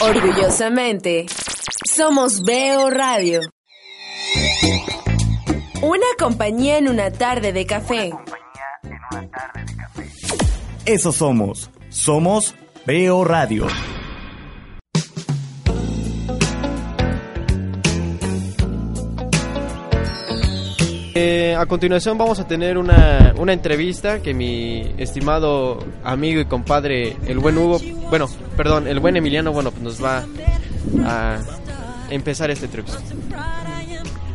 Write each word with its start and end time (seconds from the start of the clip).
Orgullosamente, 0.00 1.26
somos 1.84 2.42
Veo 2.44 2.88
Radio. 2.88 3.40
Una 5.82 6.06
compañía 6.18 6.78
en 6.78 6.88
una 6.88 7.10
tarde 7.10 7.52
de 7.52 7.66
café. 7.66 8.12
Eso 10.84 11.10
somos. 11.10 11.70
Somos 11.88 12.54
Veo 12.86 13.24
Radio. 13.24 13.66
Eh, 21.20 21.56
a 21.56 21.66
continuación 21.66 22.16
vamos 22.16 22.38
a 22.38 22.46
tener 22.46 22.78
una, 22.78 23.34
una 23.36 23.52
entrevista 23.52 24.22
que 24.22 24.34
mi 24.34 24.94
estimado 24.98 25.84
amigo 26.04 26.40
y 26.40 26.44
compadre, 26.44 27.16
el 27.26 27.40
buen 27.40 27.58
Hugo, 27.58 27.80
bueno, 28.08 28.28
perdón, 28.56 28.86
el 28.86 29.00
buen 29.00 29.16
Emiliano, 29.16 29.50
bueno, 29.50 29.72
pues 29.72 29.82
nos 29.82 30.04
va 30.04 30.24
a 31.04 31.40
empezar 32.08 32.52
esta 32.52 32.66
entrevista. 32.66 33.00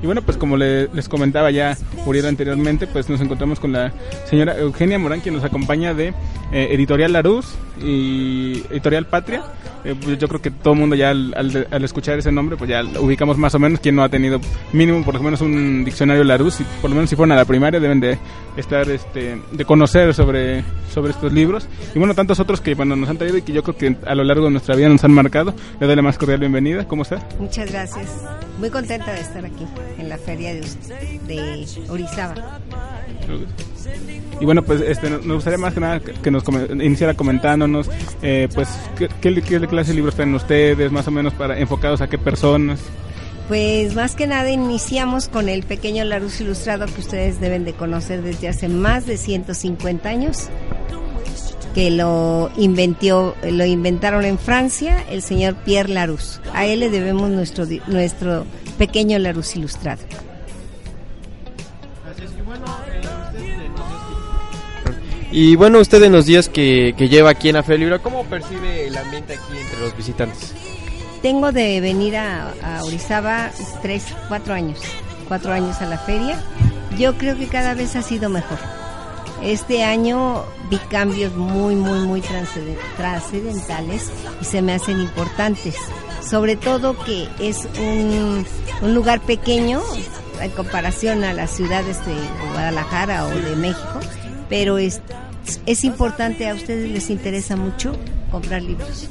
Y 0.01 0.05
bueno, 0.05 0.23
pues 0.23 0.35
como 0.35 0.57
les 0.57 1.07
comentaba 1.07 1.51
ya 1.51 1.77
Uriel 2.05 2.25
anteriormente, 2.25 2.85
pues 2.85 3.09
nos 3.09 3.21
encontramos 3.21 3.61
con 3.61 3.71
la 3.71 3.93
señora 4.25 4.57
Eugenia 4.57 4.99
Morán, 4.99 5.21
quien 5.21 5.35
nos 5.35 5.45
acompaña 5.45 5.93
de 5.93 6.09
eh, 6.51 6.67
Editorial 6.71 7.13
Laruz 7.13 7.55
y 7.81 8.61
Editorial 8.69 9.05
Patria. 9.05 9.41
Eh, 9.83 9.95
pues 10.01 10.17
yo 10.17 10.27
creo 10.27 10.41
que 10.41 10.51
todo 10.51 10.73
el 10.73 10.79
mundo 10.79 10.95
ya 10.95 11.09
al, 11.09 11.83
escuchar 11.83 12.17
ese 12.17 12.31
nombre, 12.31 12.57
pues 12.57 12.69
ya 12.69 12.83
ubicamos 12.99 13.37
más 13.37 13.53
o 13.55 13.59
menos 13.59 13.79
quien 13.79 13.95
no 13.95 14.03
ha 14.03 14.09
tenido 14.09 14.39
mínimo 14.71 15.03
por 15.03 15.15
lo 15.15 15.21
menos 15.21 15.41
un 15.41 15.83
diccionario 15.83 16.23
Laruz, 16.23 16.61
y 16.61 16.63
por 16.81 16.89
lo 16.89 16.95
menos 16.95 17.09
si 17.09 17.15
fueron 17.15 17.33
a 17.33 17.35
la 17.35 17.45
primaria 17.45 17.79
deben 17.79 17.99
de 17.99 18.17
estar, 18.55 18.89
este, 18.89 19.37
de 19.51 19.65
conocer 19.65 20.13
sobre, 20.13 20.63
sobre 20.93 21.11
estos 21.11 21.33
libros. 21.33 21.67
Y 21.93 21.99
bueno, 21.99 22.13
tantos 22.13 22.39
otros 22.39 22.61
que 22.61 22.75
bueno, 22.75 22.95
nos 22.95 23.09
han 23.09 23.17
traído 23.17 23.37
y 23.37 23.41
que 23.41 23.53
yo 23.53 23.63
creo 23.63 23.77
que 23.77 23.97
a 24.05 24.15
lo 24.15 24.23
largo 24.23 24.45
de 24.45 24.51
nuestra 24.51 24.75
vida 24.75 24.89
nos 24.89 25.03
han 25.03 25.11
marcado. 25.11 25.53
Le 25.79 25.87
doy 25.87 25.95
la 25.95 26.01
más 26.01 26.17
cordial 26.17 26.39
bienvenida. 26.39 26.87
¿Cómo 26.87 27.03
está? 27.03 27.19
Muchas 27.39 27.71
gracias. 27.71 28.23
Muy 28.63 28.69
contenta 28.69 29.11
de 29.11 29.19
estar 29.19 29.45
aquí 29.45 29.67
en 29.97 30.07
la 30.07 30.17
feria 30.17 30.53
de, 30.53 30.61
de 31.27 31.67
Orizaba. 31.89 32.61
Y 34.39 34.45
bueno, 34.45 34.63
pues 34.63 34.79
este, 34.79 35.09
nos 35.09 35.25
gustaría 35.25 35.57
más 35.57 35.73
que 35.73 35.81
nada 35.81 35.99
que 35.99 36.31
nos 36.31 36.45
iniciara 36.71 37.13
comentándonos, 37.13 37.89
eh, 38.21 38.47
pues, 38.55 38.69
¿qué, 38.97 39.09
qué, 39.19 39.67
clase 39.67 39.89
de 39.91 39.95
libros 39.95 40.15
tienen 40.15 40.33
ustedes, 40.35 40.93
más 40.93 41.05
o 41.09 41.11
menos 41.11 41.33
para 41.33 41.59
enfocados 41.59 41.99
a 41.99 42.07
qué 42.07 42.17
personas. 42.17 42.79
Pues 43.49 43.95
más 43.95 44.15
que 44.15 44.27
nada 44.27 44.49
iniciamos 44.49 45.27
con 45.27 45.49
el 45.49 45.63
pequeño 45.63 46.05
Larus 46.05 46.39
ilustrado 46.39 46.85
que 46.85 47.01
ustedes 47.01 47.41
deben 47.41 47.65
de 47.65 47.73
conocer 47.73 48.21
desde 48.21 48.47
hace 48.47 48.69
más 48.69 49.05
de 49.05 49.17
150 49.17 50.07
años, 50.07 50.47
que 51.73 51.91
lo 51.91 52.51
inventó, 52.55 53.35
lo 53.43 53.65
inventaron 53.65 54.25
en 54.25 54.37
Francia 54.37 55.03
el 55.09 55.21
señor 55.21 55.55
Pierre 55.65 55.89
Larousse. 55.89 56.39
A 56.53 56.65
él 56.65 56.81
le 56.81 56.89
debemos 56.89 57.29
nuestro 57.29 57.65
nuestro 57.87 58.45
pequeño 58.77 59.17
Larus 59.19 59.55
ilustrado. 59.55 60.01
Y 65.35 65.55
bueno, 65.55 65.79
usted 65.79 66.03
en 66.03 66.11
los 66.11 66.27
días 66.27 66.47
que, 66.47 66.93
lleva 66.95 67.31
aquí 67.31 67.49
en 67.49 67.55
la 67.55 67.63
Feria 67.63 67.85
Libre, 67.85 67.99
¿cómo 67.99 68.23
percibe 68.25 68.85
el 68.85 68.95
ambiente 68.95 69.33
aquí 69.33 69.57
entre 69.59 69.79
los 69.79 69.97
visitantes? 69.97 70.53
Tengo 71.23 71.51
de 71.51 71.81
venir 71.81 72.17
a, 72.17 72.53
Orizaba 72.83 73.49
tres, 73.81 74.05
cuatro 74.27 74.53
años, 74.53 74.79
cuatro 75.27 75.51
años 75.51 75.81
a 75.81 75.87
la 75.87 75.97
feria. 75.97 76.39
Yo 76.99 77.17
creo 77.17 77.35
que 77.35 77.47
cada 77.47 77.73
vez 77.73 77.95
ha 77.95 78.03
sido 78.03 78.29
mejor. 78.29 78.59
Este 79.41 79.83
año 79.83 80.43
vi 80.69 80.77
cambios 80.77 81.35
muy, 81.35 81.75
muy, 81.75 82.01
muy 82.01 82.21
trascendentales 82.21 84.11
y 84.39 84.45
se 84.45 84.61
me 84.61 84.73
hacen 84.73 84.99
importantes. 84.99 85.75
Sobre 86.27 86.55
todo 86.55 86.97
que 87.03 87.27
es 87.39 87.67
un, 87.79 88.45
un 88.81 88.93
lugar 88.93 89.21
pequeño 89.21 89.81
en 90.41 90.51
comparación 90.51 91.23
a 91.23 91.33
las 91.33 91.51
ciudades 91.51 92.05
de 92.05 92.15
Guadalajara 92.51 93.25
o 93.25 93.29
de 93.29 93.55
México, 93.55 93.99
pero 94.49 94.77
es, 94.77 95.01
es 95.65 95.83
importante, 95.83 96.49
a 96.49 96.53
ustedes 96.53 96.89
les 96.89 97.09
interesa 97.09 97.55
mucho 97.55 97.95
comprar 98.31 98.61
libros. 98.61 99.07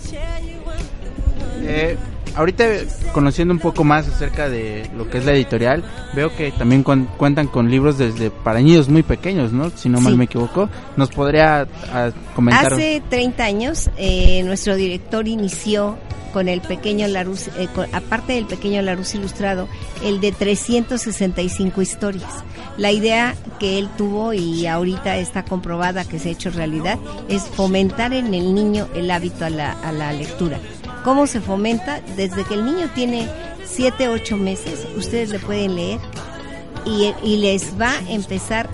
Eh, 1.63 1.97
ahorita 2.35 2.65
conociendo 3.13 3.53
un 3.55 3.61
poco 3.61 3.85
más 3.85 4.09
acerca 4.09 4.49
de 4.49 4.89
lo 4.97 5.09
que 5.09 5.19
es 5.19 5.25
la 5.25 5.33
editorial, 5.33 5.85
veo 6.15 6.35
que 6.35 6.53
también 6.53 6.83
cuentan 6.83 7.47
con 7.47 7.71
libros 7.71 7.99
desde 7.99 8.31
para 8.31 8.61
niños 8.61 8.89
muy 8.89 9.03
pequeños, 9.03 9.53
¿no? 9.53 9.71
Si 9.71 9.89
no 9.89 10.01
mal 10.01 10.17
me 10.17 10.25
equivoco, 10.25 10.69
¿nos 10.97 11.11
podría 11.11 11.67
comentar? 12.35 12.73
Hace 12.73 13.03
30 13.09 13.45
años 13.45 13.91
eh, 13.97 14.43
nuestro 14.45 14.77
director 14.77 15.27
inició 15.29 15.99
con 16.33 16.49
el 16.49 16.61
pequeño 16.63 17.07
Larus, 17.09 17.49
eh, 17.59 17.69
aparte 17.93 18.33
del 18.33 18.47
pequeño 18.47 18.83
Larus 18.83 19.15
ilustrado, 19.15 19.69
el 20.03 20.21
de 20.21 20.33
365 20.33 21.83
historias. 21.83 22.31
La 22.79 22.91
idea 22.91 23.35
que 23.61 23.79
él 23.79 23.89
tuvo 23.99 24.33
y 24.33 24.67
ahorita 24.67 25.19
está 25.19 25.45
comprobada 25.45 26.07
que 26.07 26.19
se 26.19 26.31
ha 26.31 26.33
hecho 26.33 26.51
realidad 26.51 26.99
es 27.29 27.43
fomentar 27.43 28.15
en 28.15 28.33
el 28.33 28.55
niño 28.55 28.89
el 28.95 29.11
hábito 29.11 29.45
a 29.45 29.51
la, 29.51 29.73
a 29.73 29.93
la 29.93 30.13
lectura. 30.13 30.59
¿Cómo 31.05 31.27
se 31.27 31.41
fomenta? 31.41 32.01
Desde 32.17 32.45
que 32.45 32.55
el 32.55 32.65
niño 32.65 32.89
tiene 32.95 33.29
7, 33.65 34.09
8 34.09 34.37
meses, 34.37 34.87
ustedes 34.97 35.31
le 35.31 35.39
pueden 35.39 35.75
leer 35.77 36.01
y, 36.85 37.37
les 37.37 37.81
va 37.81 37.91
a 37.91 38.11
empezar 38.11 38.69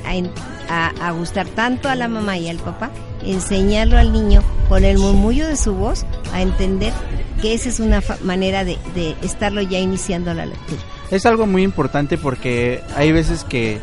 a, 0.69 1.11
gustar 1.12 1.47
tanto 1.49 1.88
a 1.88 1.94
la 1.94 2.09
mamá 2.09 2.38
y 2.38 2.49
al 2.49 2.59
papá, 2.59 2.91
enseñarlo 3.25 3.99
al 3.99 4.12
niño 4.12 4.43
con 4.69 4.84
el 4.84 4.99
murmullo 4.99 5.47
de 5.47 5.56
su 5.56 5.75
voz 5.75 6.05
a 6.33 6.43
entender 6.43 6.93
que 7.41 7.55
esa 7.55 7.69
es 7.69 7.81
una 7.81 8.03
manera 8.22 8.65
de 8.65 8.78
estarlo 9.22 9.62
ya 9.62 9.78
iniciando 9.78 10.34
la 10.34 10.47
lectura. 10.47 10.83
Es 11.11 11.25
algo 11.25 11.47
muy 11.47 11.62
importante 11.62 12.19
porque 12.19 12.83
hay 12.94 13.12
veces 13.12 13.44
que 13.44 13.81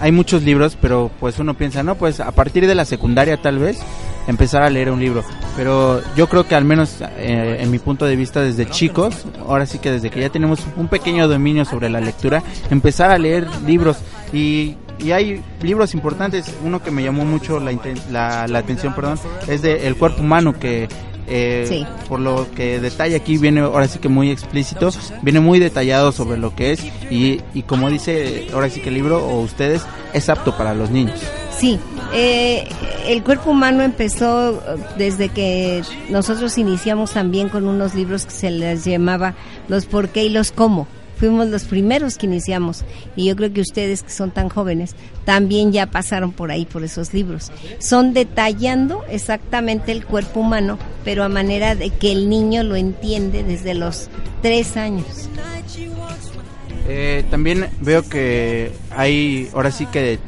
hay 0.00 0.12
muchos 0.12 0.42
libros, 0.42 0.76
pero 0.80 1.10
pues 1.20 1.38
uno 1.38 1.54
piensa, 1.54 1.82
no, 1.82 1.96
pues 1.96 2.20
a 2.20 2.32
partir 2.32 2.66
de 2.66 2.74
la 2.74 2.84
secundaria 2.84 3.36
tal 3.36 3.58
vez 3.58 3.78
empezar 4.26 4.62
a 4.62 4.70
leer 4.70 4.90
un 4.90 5.00
libro. 5.00 5.24
Pero 5.56 6.02
yo 6.16 6.28
creo 6.28 6.46
que 6.46 6.54
al 6.54 6.64
menos 6.64 7.00
eh, 7.00 7.58
en 7.60 7.70
mi 7.70 7.78
punto 7.78 8.04
de 8.04 8.16
vista 8.16 8.40
desde 8.40 8.68
chicos, 8.68 9.24
ahora 9.46 9.66
sí 9.66 9.78
que 9.78 9.90
desde 9.90 10.10
que 10.10 10.20
ya 10.20 10.30
tenemos 10.30 10.60
un 10.76 10.88
pequeño 10.88 11.28
dominio 11.28 11.64
sobre 11.64 11.88
la 11.88 12.00
lectura, 12.00 12.42
empezar 12.70 13.10
a 13.10 13.18
leer 13.18 13.46
libros 13.64 13.98
y 14.32 14.76
y 14.98 15.10
hay 15.12 15.42
libros 15.62 15.94
importantes. 15.94 16.54
Uno 16.64 16.82
que 16.82 16.90
me 16.90 17.02
llamó 17.02 17.24
mucho 17.24 17.60
la, 17.60 17.72
la, 18.10 18.46
la 18.48 18.58
atención, 18.58 18.94
perdón, 18.94 19.18
es 19.46 19.62
de 19.62 19.86
El 19.86 19.96
cuerpo 19.96 20.22
humano 20.22 20.58
que 20.58 20.88
eh, 21.26 21.84
por 22.08 22.20
lo 22.20 22.50
que 22.54 22.80
detalla 22.80 23.16
aquí 23.16 23.36
viene 23.36 23.60
ahora 23.60 23.88
sí 23.88 23.98
que 23.98 24.08
muy 24.08 24.30
explícito, 24.30 24.90
viene 25.22 25.40
muy 25.40 25.58
detallado 25.58 26.12
sobre 26.12 26.38
lo 26.38 26.54
que 26.54 26.72
es 26.72 26.84
y, 27.10 27.40
y 27.54 27.62
como 27.62 27.90
dice 27.90 28.48
ahora 28.52 28.70
sí 28.70 28.80
que 28.80 28.88
el 28.88 28.94
libro 28.94 29.24
o 29.24 29.40
ustedes 29.40 29.82
es 30.12 30.28
apto 30.28 30.56
para 30.56 30.74
los 30.74 30.90
niños. 30.90 31.20
Sí, 31.56 31.78
eh, 32.12 32.68
el 33.06 33.22
cuerpo 33.22 33.50
humano 33.50 33.82
empezó 33.82 34.62
desde 34.98 35.30
que 35.30 35.82
nosotros 36.10 36.58
iniciamos 36.58 37.12
también 37.12 37.48
con 37.48 37.66
unos 37.66 37.94
libros 37.94 38.26
que 38.26 38.32
se 38.32 38.50
les 38.50 38.84
llamaba 38.84 39.34
los 39.68 39.86
por 39.86 40.10
qué 40.10 40.24
y 40.24 40.28
los 40.28 40.52
cómo 40.52 40.86
fuimos 41.16 41.48
los 41.48 41.64
primeros 41.64 42.16
que 42.16 42.26
iniciamos 42.26 42.84
y 43.16 43.26
yo 43.26 43.36
creo 43.36 43.52
que 43.52 43.60
ustedes 43.60 44.02
que 44.02 44.10
son 44.10 44.30
tan 44.30 44.48
jóvenes 44.48 44.94
también 45.24 45.72
ya 45.72 45.86
pasaron 45.86 46.32
por 46.32 46.50
ahí 46.50 46.64
por 46.64 46.84
esos 46.84 47.12
libros. 47.12 47.50
Son 47.78 48.12
detallando 48.12 49.04
exactamente 49.10 49.92
el 49.92 50.04
cuerpo 50.04 50.40
humano, 50.40 50.78
pero 51.04 51.24
a 51.24 51.28
manera 51.28 51.74
de 51.74 51.90
que 51.90 52.12
el 52.12 52.28
niño 52.28 52.62
lo 52.62 52.76
entiende 52.76 53.42
desde 53.42 53.74
los 53.74 54.08
tres 54.42 54.76
años. 54.76 55.28
Eh, 56.88 57.24
también 57.30 57.68
veo 57.80 58.08
que 58.08 58.70
hay 58.90 59.48
ahora 59.52 59.72
sí 59.72 59.86
que 59.86 60.20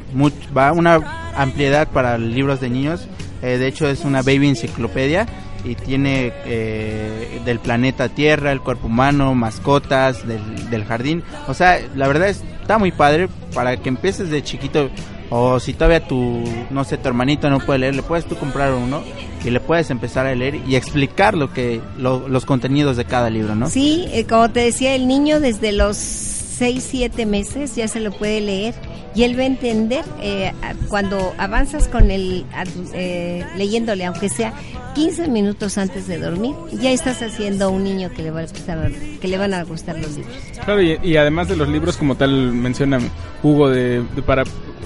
va 0.55 0.73
una 0.73 1.31
ampliedad 1.35 1.87
para 1.87 2.17
libros 2.17 2.59
de 2.59 2.69
niños. 2.69 3.07
Eh, 3.41 3.57
de 3.57 3.67
hecho 3.67 3.87
es 3.87 4.03
una 4.03 4.21
baby 4.21 4.49
enciclopedia 4.49 5.25
y 5.63 5.75
tiene 5.75 6.33
eh, 6.45 7.41
del 7.45 7.59
planeta 7.59 8.09
Tierra, 8.09 8.51
el 8.51 8.61
cuerpo 8.61 8.87
humano, 8.87 9.35
mascotas, 9.35 10.27
del, 10.27 10.69
del, 10.69 10.85
jardín. 10.85 11.23
O 11.47 11.53
sea, 11.53 11.79
la 11.95 12.07
verdad 12.07 12.29
está 12.29 12.77
muy 12.77 12.91
padre 12.91 13.29
para 13.53 13.77
que 13.77 13.89
empieces 13.89 14.29
de 14.29 14.43
chiquito. 14.43 14.89
O 15.31 15.59
si 15.59 15.73
todavía 15.73 16.07
tu, 16.07 16.43
no 16.71 16.83
sé, 16.83 16.97
tu 16.97 17.07
hermanito 17.07 17.49
no 17.51 17.59
puede 17.59 17.79
leer, 17.79 17.95
le 17.95 18.01
puedes 18.01 18.25
tú 18.25 18.35
comprar 18.35 18.73
uno 18.73 19.03
y 19.45 19.51
le 19.51 19.59
puedes 19.59 19.91
empezar 19.91 20.25
a 20.25 20.33
leer 20.33 20.55
y 20.55 20.75
explicar 20.75 21.35
lo 21.35 21.53
que, 21.53 21.81
los 21.97 22.45
contenidos 22.45 22.97
de 22.97 23.05
cada 23.05 23.29
libro, 23.29 23.53
¿no? 23.53 23.69
Sí, 23.69 24.05
eh, 24.11 24.25
como 24.25 24.49
te 24.49 24.61
decía, 24.61 24.95
el 24.95 25.07
niño 25.07 25.39
desde 25.39 25.71
los 25.71 26.38
6, 26.59 26.83
7 26.91 27.25
meses 27.25 27.73
ya 27.77 27.87
se 27.87 28.01
lo 28.01 28.11
puede 28.11 28.41
leer 28.41 28.75
y 29.15 29.23
él 29.23 29.39
va 29.39 29.43
a 29.43 29.45
entender 29.45 30.03
eh, 30.21 30.51
cuando 30.89 31.33
avanzas 31.37 31.87
con 31.87 32.11
él 32.11 32.45
eh, 32.93 33.45
leyéndole, 33.55 34.03
aunque 34.03 34.27
sea 34.27 34.53
15 34.93 35.29
minutos 35.29 35.77
antes 35.77 36.05
de 36.07 36.19
dormir, 36.19 36.53
ya 36.73 36.91
estás 36.91 37.21
haciendo 37.21 37.71
un 37.71 37.85
niño 37.85 38.09
que 38.13 38.23
le, 38.23 38.31
va 38.31 38.41
a 38.41 38.43
gustar, 38.43 38.91
que 38.91 39.27
le 39.29 39.37
van 39.37 39.53
a 39.53 39.63
gustar 39.63 39.97
los 39.97 40.17
libros. 40.17 40.35
Claro, 40.65 40.81
y, 40.81 41.15
además 41.15 41.47
de 41.47 41.55
los 41.55 41.69
libros, 41.69 41.95
como 41.95 42.15
tal 42.15 42.51
menciona 42.51 42.99
Hugo, 43.41 43.69
de, 43.69 44.03
para 44.25 44.43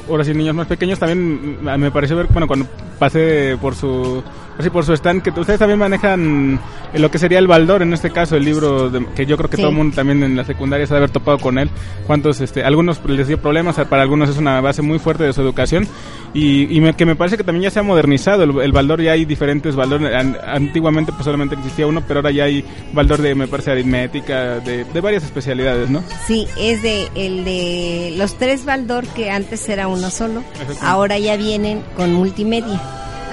ahora 0.07 0.23
sí 0.23 0.33
niños 0.35 0.53
más 0.53 0.67
pequeños, 0.67 0.99
también 0.99 1.63
me 1.63 1.89
pareció 1.89 2.15
ver, 2.15 2.27
bueno, 2.27 2.45
cuando 2.47 2.67
pasé 2.99 3.57
por 3.59 3.73
su 3.73 4.21
así 4.57 4.69
por 4.69 4.85
su 4.85 4.93
stand 4.93 5.21
que 5.23 5.29
ustedes 5.31 5.59
también 5.59 5.79
manejan 5.79 6.59
eh, 6.93 6.99
lo 6.99 7.09
que 7.09 7.17
sería 7.17 7.39
el 7.39 7.47
Baldor 7.47 7.81
en 7.81 7.93
este 7.93 8.11
caso 8.11 8.35
el 8.35 8.45
libro 8.45 8.89
de- 8.89 9.05
que 9.15 9.25
yo 9.25 9.35
creo 9.37 9.49
que 9.49 9.55
Sí. 9.57 9.61
todo 9.63 9.71
el 9.71 9.77
mundo 9.77 9.95
también 9.95 10.21
en 10.23 10.35
la 10.35 10.43
secundaria 10.45 10.85
se 10.87 10.93
ha 10.93 10.97
haber 10.97 11.09
topado 11.09 11.37
con 11.39 11.57
él. 11.57 11.69
Cuántos 12.07 12.39
este 12.41 12.63
algunos 12.63 12.99
les 13.07 13.27
dio 13.27 13.39
problemas 13.41 13.75
para 13.89 14.01
algunos 14.03 14.29
es 14.29 14.37
una 14.37 14.61
base 14.61 14.81
muy 14.81 14.99
fuerte 14.99 15.23
de 15.23 15.33
su 15.33 15.41
educación. 15.41 15.87
Y, 16.35 16.75
y 16.75 16.81
me- 16.81 16.93
que 16.95 17.05
me 17.05 17.15
parece 17.15 17.37
que 17.37 17.43
también 17.43 17.63
ya 17.63 17.69
se 17.71 17.79
ha 17.79 17.83
modernizado. 17.83 18.43
El, 18.43 18.59
el 18.61 18.71
Baldor 18.71 19.01
ya 19.01 19.11
hay 19.11 19.25
diferentes 19.25 19.75
Baldor. 19.75 20.03
An- 20.05 20.37
antiguamente 20.45 21.11
pues 21.11 21.25
solamente 21.25 21.55
existía 21.55 21.85
uno 21.87 22.01
pero 22.07 22.19
ahora 22.19 22.31
ya 22.31 22.45
hay 22.45 22.63
Baldor 22.93 23.21
de 23.21 23.35
me 23.35 23.47
parece 23.47 23.71
aritmética 23.71 24.59
de, 24.59 24.83
de 24.85 25.01
varias 25.01 25.23
especialidades 25.23 25.89
no 25.89 26.03
Sí, 26.27 26.47
es 26.57 26.81
de 26.81 27.07
el 27.15 27.43
de 27.45 28.13
los 28.17 28.35
tres 28.37 28.65
Baldor 28.65 29.05
que 29.07 29.29
antes 29.31 29.67
era 29.69 29.87
uno 29.87 30.09
solo, 30.09 30.43
ahora 30.81 31.17
ya 31.19 31.37
vienen 31.37 31.81
con 31.95 32.13
multimedia. 32.13 32.81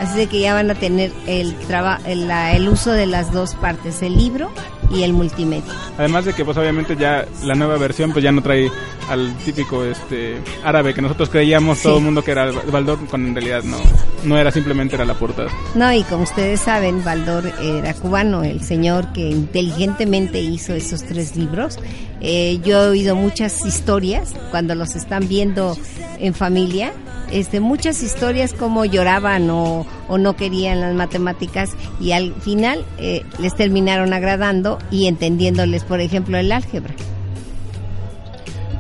Así 0.01 0.17
de 0.17 0.27
que 0.29 0.41
ya 0.41 0.55
van 0.55 0.71
a 0.71 0.75
tener 0.75 1.13
el, 1.27 1.55
traba, 1.69 2.01
el, 2.07 2.69
uso 2.69 2.91
de 2.91 3.05
las 3.05 3.33
dos 3.33 3.55
partes, 3.55 4.01
el 4.01 4.17
libro 4.17 4.51
y 4.91 5.03
el 5.03 5.13
multimedia. 5.13 5.71
Además 5.99 6.25
de 6.25 6.33
que 6.33 6.43
pues 6.45 6.57
obviamente 6.57 6.97
ya 6.97 7.27
la 7.45 7.55
nueva 7.55 7.77
versión 7.77 8.11
pues 8.13 8.25
ya 8.25 8.33
no 8.33 8.43
trae 8.43 8.71
al 9.11 9.37
típico 9.45 9.85
este 9.85 10.41
árabe 10.65 10.95
que 10.95 11.03
nosotros 11.03 11.29
creíamos 11.29 11.79
Sí. 11.79 11.85
todo 11.85 11.99
el 11.99 12.05
mundo 12.05 12.25
que 12.25 12.31
era 12.31 12.51
Baldor 12.51 12.99
cuando 13.09 13.29
en 13.29 13.35
realidad 13.35 13.63
no 13.63 13.77
no 14.25 14.39
era 14.39 14.51
simplemente 14.51 14.95
era 14.97 15.05
la 15.05 15.15
portada. 15.15 15.51
No, 15.75 15.93
y 15.93 16.03
como 16.05 16.23
ustedes 16.25 16.61
saben, 16.61 17.05
Baldor 17.05 17.53
era 17.63 17.93
cubano, 17.95 18.43
el 18.43 18.63
señor 18.63 19.13
que 19.13 19.29
inteligentemente 19.31 20.41
hizo 20.41 20.75
esos 20.75 21.03
tres 21.05 21.37
libros. 21.37 21.79
Eh, 22.21 22.61
yo 22.65 22.85
he 22.85 22.89
oído 22.89 23.17
muchas 23.17 23.65
historias 23.65 24.35
cuando 24.51 24.75
los 24.75 24.95
están 24.95 25.27
viendo 25.29 25.77
en 26.19 26.35
familia, 26.35 26.93
este, 27.31 27.61
muchas 27.61 28.03
historias 28.03 28.53
como 28.53 28.85
lloraban 28.85 29.51
o, 29.51 29.87
o 30.09 30.19
no 30.19 30.37
querían 30.37 30.81
las 30.81 30.95
matemáticas 30.95 31.71
y 32.01 32.13
al 32.13 32.35
final 32.35 32.85
eh, 32.99 33.25
les 33.39 33.55
terminaron 33.55 34.13
agradando 34.13 34.79
y 34.91 35.07
entendiéndoles, 35.07 35.85
por 35.85 36.01
ejemplo, 36.01 36.39
el 36.39 36.53
álgebra. 36.53 36.95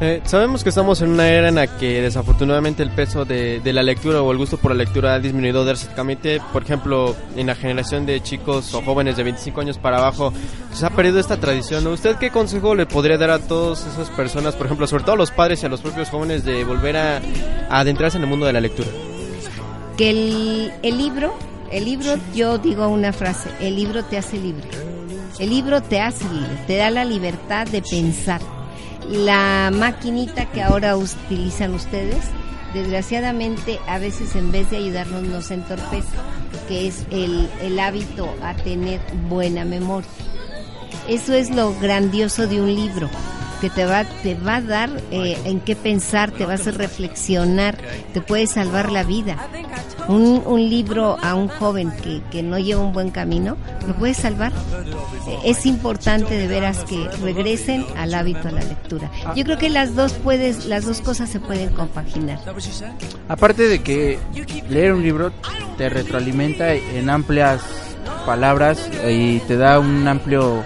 Eh, 0.02 0.22
sabemos 0.24 0.62
que 0.62 0.70
estamos 0.70 1.02
en 1.02 1.10
una 1.10 1.28
era 1.28 1.48
en 1.48 1.56
la 1.56 1.66
que 1.66 2.00
desafortunadamente 2.00 2.82
el 2.82 2.90
peso 2.90 3.26
de, 3.26 3.60
de 3.60 3.72
la 3.74 3.82
lectura 3.82 4.22
o 4.22 4.32
el 4.32 4.38
gusto 4.38 4.56
por 4.56 4.70
la 4.70 4.78
lectura 4.78 5.12
ha 5.12 5.18
disminuido 5.18 5.62
drásticamente. 5.66 6.40
Por 6.54 6.62
ejemplo, 6.62 7.14
en 7.36 7.46
la 7.48 7.54
generación 7.54 8.06
de 8.06 8.22
chicos 8.22 8.72
o 8.72 8.80
jóvenes 8.80 9.18
de 9.18 9.24
25 9.24 9.60
años 9.60 9.76
para 9.76 9.98
abajo 9.98 10.32
se 10.72 10.86
ha 10.86 10.90
perdido 10.90 11.20
esta 11.20 11.36
tradición. 11.36 11.86
¿Usted 11.86 12.16
qué 12.16 12.30
consejo 12.30 12.74
le 12.74 12.86
podría 12.86 13.18
dar 13.18 13.30
a 13.30 13.38
todas 13.40 13.86
esas 13.86 14.08
personas, 14.08 14.56
por 14.56 14.66
ejemplo, 14.66 14.86
sobre 14.86 15.04
todo 15.04 15.16
a 15.16 15.18
los 15.18 15.32
padres 15.32 15.62
y 15.62 15.66
a 15.66 15.68
los 15.68 15.82
propios 15.82 16.08
jóvenes, 16.08 16.46
de 16.46 16.64
volver 16.64 16.96
a, 16.96 17.20
adentrarse 17.68 18.16
en 18.16 18.24
el 18.24 18.30
mundo 18.30 18.46
de 18.46 18.54
la 18.54 18.60
lectura? 18.60 18.88
que 19.98 20.70
el 20.82 20.96
libro, 20.96 21.34
el 21.70 21.84
libro, 21.84 22.14
yo 22.34 22.56
digo 22.56 22.88
una 22.88 23.12
frase, 23.12 23.50
el 23.60 23.76
libro 23.76 24.02
te 24.02 24.16
hace 24.16 24.38
libre. 24.38 24.66
El 25.38 25.50
libro 25.50 25.82
te 25.82 26.00
hace 26.00 26.24
libre, 26.24 26.48
te 26.66 26.76
da 26.76 26.90
la 26.90 27.04
libertad 27.04 27.66
de 27.66 27.82
pensar. 27.82 28.40
La 29.10 29.70
maquinita 29.72 30.46
que 30.46 30.62
ahora 30.62 30.96
utilizan 30.96 31.74
ustedes, 31.74 32.24
desgraciadamente 32.72 33.80
a 33.88 33.98
veces 33.98 34.36
en 34.36 34.52
vez 34.52 34.70
de 34.70 34.76
ayudarnos 34.76 35.24
nos 35.24 35.50
entorpece, 35.50 36.16
que 36.68 36.86
es 36.86 37.04
el, 37.10 37.50
el 37.60 37.80
hábito 37.80 38.32
a 38.40 38.54
tener 38.54 39.00
buena 39.28 39.64
memoria. 39.64 40.08
Eso 41.08 41.34
es 41.34 41.50
lo 41.50 41.74
grandioso 41.80 42.46
de 42.46 42.60
un 42.60 42.72
libro, 42.72 43.10
que 43.60 43.68
te 43.68 43.84
va, 43.84 44.04
te 44.04 44.36
va 44.36 44.56
a 44.56 44.60
dar 44.62 44.90
eh, 45.10 45.36
en 45.44 45.58
qué 45.58 45.74
pensar, 45.74 46.30
te 46.30 46.46
va 46.46 46.52
a 46.52 46.54
hacer 46.54 46.78
reflexionar, 46.78 47.78
te 48.14 48.20
puede 48.20 48.46
salvar 48.46 48.92
la 48.92 49.02
vida. 49.02 49.36
Un, 50.08 50.42
un 50.44 50.68
libro 50.68 51.16
a 51.22 51.34
un 51.34 51.48
joven 51.48 51.90
que, 52.02 52.20
que 52.30 52.42
no 52.42 52.58
lleva 52.58 52.82
un 52.82 52.92
buen 52.92 53.10
camino, 53.10 53.56
lo 53.86 53.94
puede 53.94 54.14
salvar. 54.14 54.52
Es 55.44 55.66
importante 55.66 56.36
de 56.36 56.46
veras 56.46 56.84
que 56.84 57.08
regresen 57.22 57.84
al 57.96 58.14
hábito 58.14 58.48
a 58.48 58.52
la 58.52 58.62
lectura. 58.62 59.10
Yo 59.36 59.44
creo 59.44 59.58
que 59.58 59.70
las 59.70 59.94
dos 59.94 60.12
puedes, 60.14 60.66
las 60.66 60.84
dos 60.84 61.00
cosas 61.00 61.28
se 61.28 61.40
pueden 61.40 61.70
compaginar. 61.70 62.38
Aparte 63.28 63.68
de 63.68 63.82
que 63.82 64.18
leer 64.68 64.92
un 64.92 65.02
libro 65.02 65.32
te 65.76 65.88
retroalimenta 65.88 66.74
en 66.74 67.10
amplias 67.10 67.62
palabras 68.26 68.90
y 69.08 69.38
te 69.40 69.56
da 69.56 69.78
un 69.78 70.06
amplio, 70.06 70.62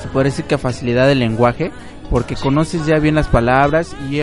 se 0.00 0.08
puede 0.08 0.26
decir 0.26 0.44
que 0.44 0.58
facilidad 0.58 1.06
de 1.06 1.14
lenguaje, 1.14 1.72
porque 2.10 2.36
conoces 2.36 2.86
ya 2.86 2.98
bien 2.98 3.14
las 3.14 3.28
palabras 3.28 3.94
y 4.10 4.20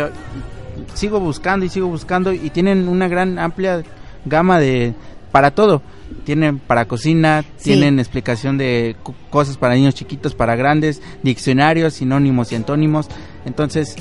sigo 0.93 1.19
buscando 1.19 1.65
y 1.65 1.69
sigo 1.69 1.87
buscando 1.87 2.31
y 2.31 2.49
tienen 2.49 2.87
una 2.87 3.07
gran 3.07 3.39
amplia 3.39 3.83
gama 4.25 4.59
de 4.59 4.93
para 5.31 5.51
todo. 5.51 5.81
Tienen 6.23 6.57
para 6.59 6.85
cocina, 6.85 7.43
Sí. 7.57 7.65
tienen 7.71 7.99
explicación 7.99 8.57
de 8.57 8.95
co- 9.03 9.13
cosas 9.29 9.57
para 9.57 9.75
niños 9.75 9.93
chiquitos, 9.95 10.33
para 10.35 10.55
grandes, 10.55 11.01
diccionarios, 11.23 11.93
sinónimos 11.95 12.51
y 12.51 12.55
antónimos. 12.55 13.07
Entonces, 13.45 13.95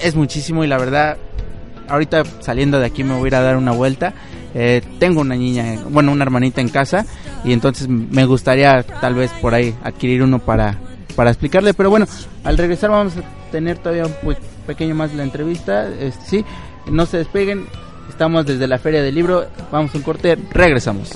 es 0.00 0.14
muchísimo 0.14 0.62
y 0.64 0.68
la 0.68 0.78
verdad 0.78 1.16
ahorita 1.88 2.22
saliendo 2.40 2.78
de 2.80 2.86
aquí 2.86 3.02
me 3.04 3.14
voy 3.14 3.24
a 3.24 3.26
ir 3.28 3.34
a 3.34 3.42
dar 3.42 3.56
una 3.56 3.72
vuelta. 3.72 4.14
Eh, 4.54 4.82
tengo 4.98 5.20
una 5.22 5.34
niña, 5.34 5.78
bueno, 5.90 6.12
una 6.12 6.24
hermanita 6.24 6.60
en 6.60 6.68
casa 6.68 7.06
y 7.44 7.52
entonces 7.52 7.88
me 7.88 8.24
gustaría 8.24 8.82
tal 8.82 9.14
vez 9.14 9.30
por 9.40 9.54
ahí 9.54 9.74
adquirir 9.82 10.22
uno 10.22 10.38
para, 10.38 10.76
para 11.16 11.30
explicarle. 11.30 11.74
Pero 11.74 11.90
bueno, 11.90 12.06
al 12.44 12.56
regresar 12.58 12.90
vamos 12.90 13.14
a 13.16 13.50
tener 13.50 13.78
todavía 13.78 14.06
un 14.06 14.12
pe- 14.12 14.40
pequeño 14.66 14.94
más 14.94 15.12
la 15.14 15.22
entrevista. 15.24 15.88
Este, 15.88 16.24
sí, 16.24 16.44
no 16.90 17.04
se 17.06 17.18
despeguen. 17.18 17.66
Estamos 18.12 18.44
desde 18.44 18.68
la 18.68 18.78
Feria 18.78 19.02
del 19.02 19.14
Libro. 19.14 19.46
Vamos 19.72 19.94
a 19.94 19.96
un 19.96 20.04
corte, 20.04 20.36
regresamos. 20.52 21.10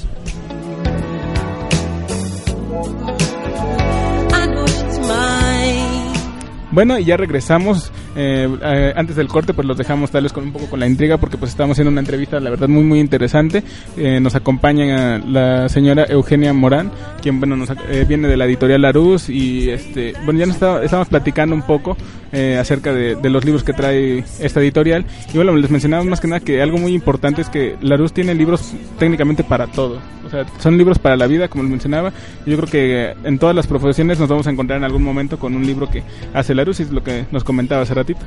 Bueno, 6.73 6.99
y 6.99 7.05
ya 7.05 7.19
regresamos. 7.19 7.93
Eh, 8.17 8.49
eh, 8.63 8.93
antes 8.97 9.17
del 9.17 9.29
corte, 9.29 9.53
pues 9.55 9.67
los 9.67 9.77
dejamos 9.77 10.11
tal 10.11 10.23
vez 10.25 10.33
con 10.33 10.45
un 10.45 10.53
poco 10.53 10.67
con 10.71 10.81
la 10.81 10.87
intriga, 10.87 11.19
porque 11.19 11.37
pues 11.37 11.51
estamos 11.51 11.75
haciendo 11.75 11.91
una 11.91 12.01
entrevista, 12.01 12.41
la 12.41 12.51
verdad, 12.51 12.69
muy, 12.69 12.83
muy 12.83 13.01
interesante. 13.01 13.63
Eh, 13.97 14.19
nos 14.21 14.35
acompaña 14.35 15.19
la 15.19 15.69
señora 15.69 16.05
Eugenia 16.09 16.53
Morán, 16.53 16.91
quien, 17.23 17.39
bueno, 17.39 17.57
nos, 17.57 17.71
eh, 17.89 18.05
viene 18.09 18.29
de 18.29 18.37
la 18.37 18.47
editorial 18.47 18.83
Larus 18.83 19.29
y, 19.29 19.71
este, 19.71 20.15
bueno, 20.25 20.41
ya 20.41 20.47
nos 20.47 20.57
estaba- 20.57 20.83
estamos 20.85 21.09
platicando 21.09 21.55
un 21.55 21.63
poco 21.63 21.97
eh, 22.33 22.59
acerca 22.59 22.93
de, 22.93 23.17
los 23.31 23.45
libros 23.45 23.63
que 23.65 23.73
trae 23.73 24.25
esta 24.41 24.61
editorial. 24.61 25.05
Y 25.33 25.37
bueno, 25.37 25.55
les 25.57 25.71
mencionamos 25.71 26.07
más 26.07 26.21
que 26.21 26.29
nada 26.29 26.41
que 26.41 26.61
algo 26.61 26.77
muy 26.79 26.93
importante 26.93 27.41
es 27.43 27.49
que 27.49 27.77
Larus 27.81 28.13
tiene 28.13 28.35
libros 28.35 28.73
técnicamente 28.99 29.45
para 29.45 29.67
todo. 29.69 30.01
O 30.27 30.31
sea, 30.31 30.45
son 30.59 30.77
libros 30.77 30.99
para 30.99 31.17
la 31.17 31.27
vida, 31.29 31.49
como 31.49 31.63
les 31.63 31.71
mencionaba. 31.71 32.13
Yo 32.45 32.57
creo 32.57 32.69
que 32.69 33.15
en 33.27 33.39
todas 33.39 33.55
las 33.55 33.67
profesiones 33.67 34.19
nos 34.19 34.29
vamos 34.29 34.47
a 34.47 34.51
encontrar 34.51 34.79
en 34.79 34.85
algún 34.85 35.03
momento 35.05 35.39
con 35.39 35.55
un 35.55 35.65
libro 35.67 35.89
que 35.89 36.03
hace 36.35 36.55
Larus, 36.55 36.81
y 36.81 36.83
es 36.85 36.91
lo 36.91 37.03
que 37.03 37.27
nos 37.31 37.45
comentaba 37.45 37.83
hace 37.83 37.95
ratito. 38.07 38.21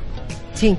Sí. 0.54 0.78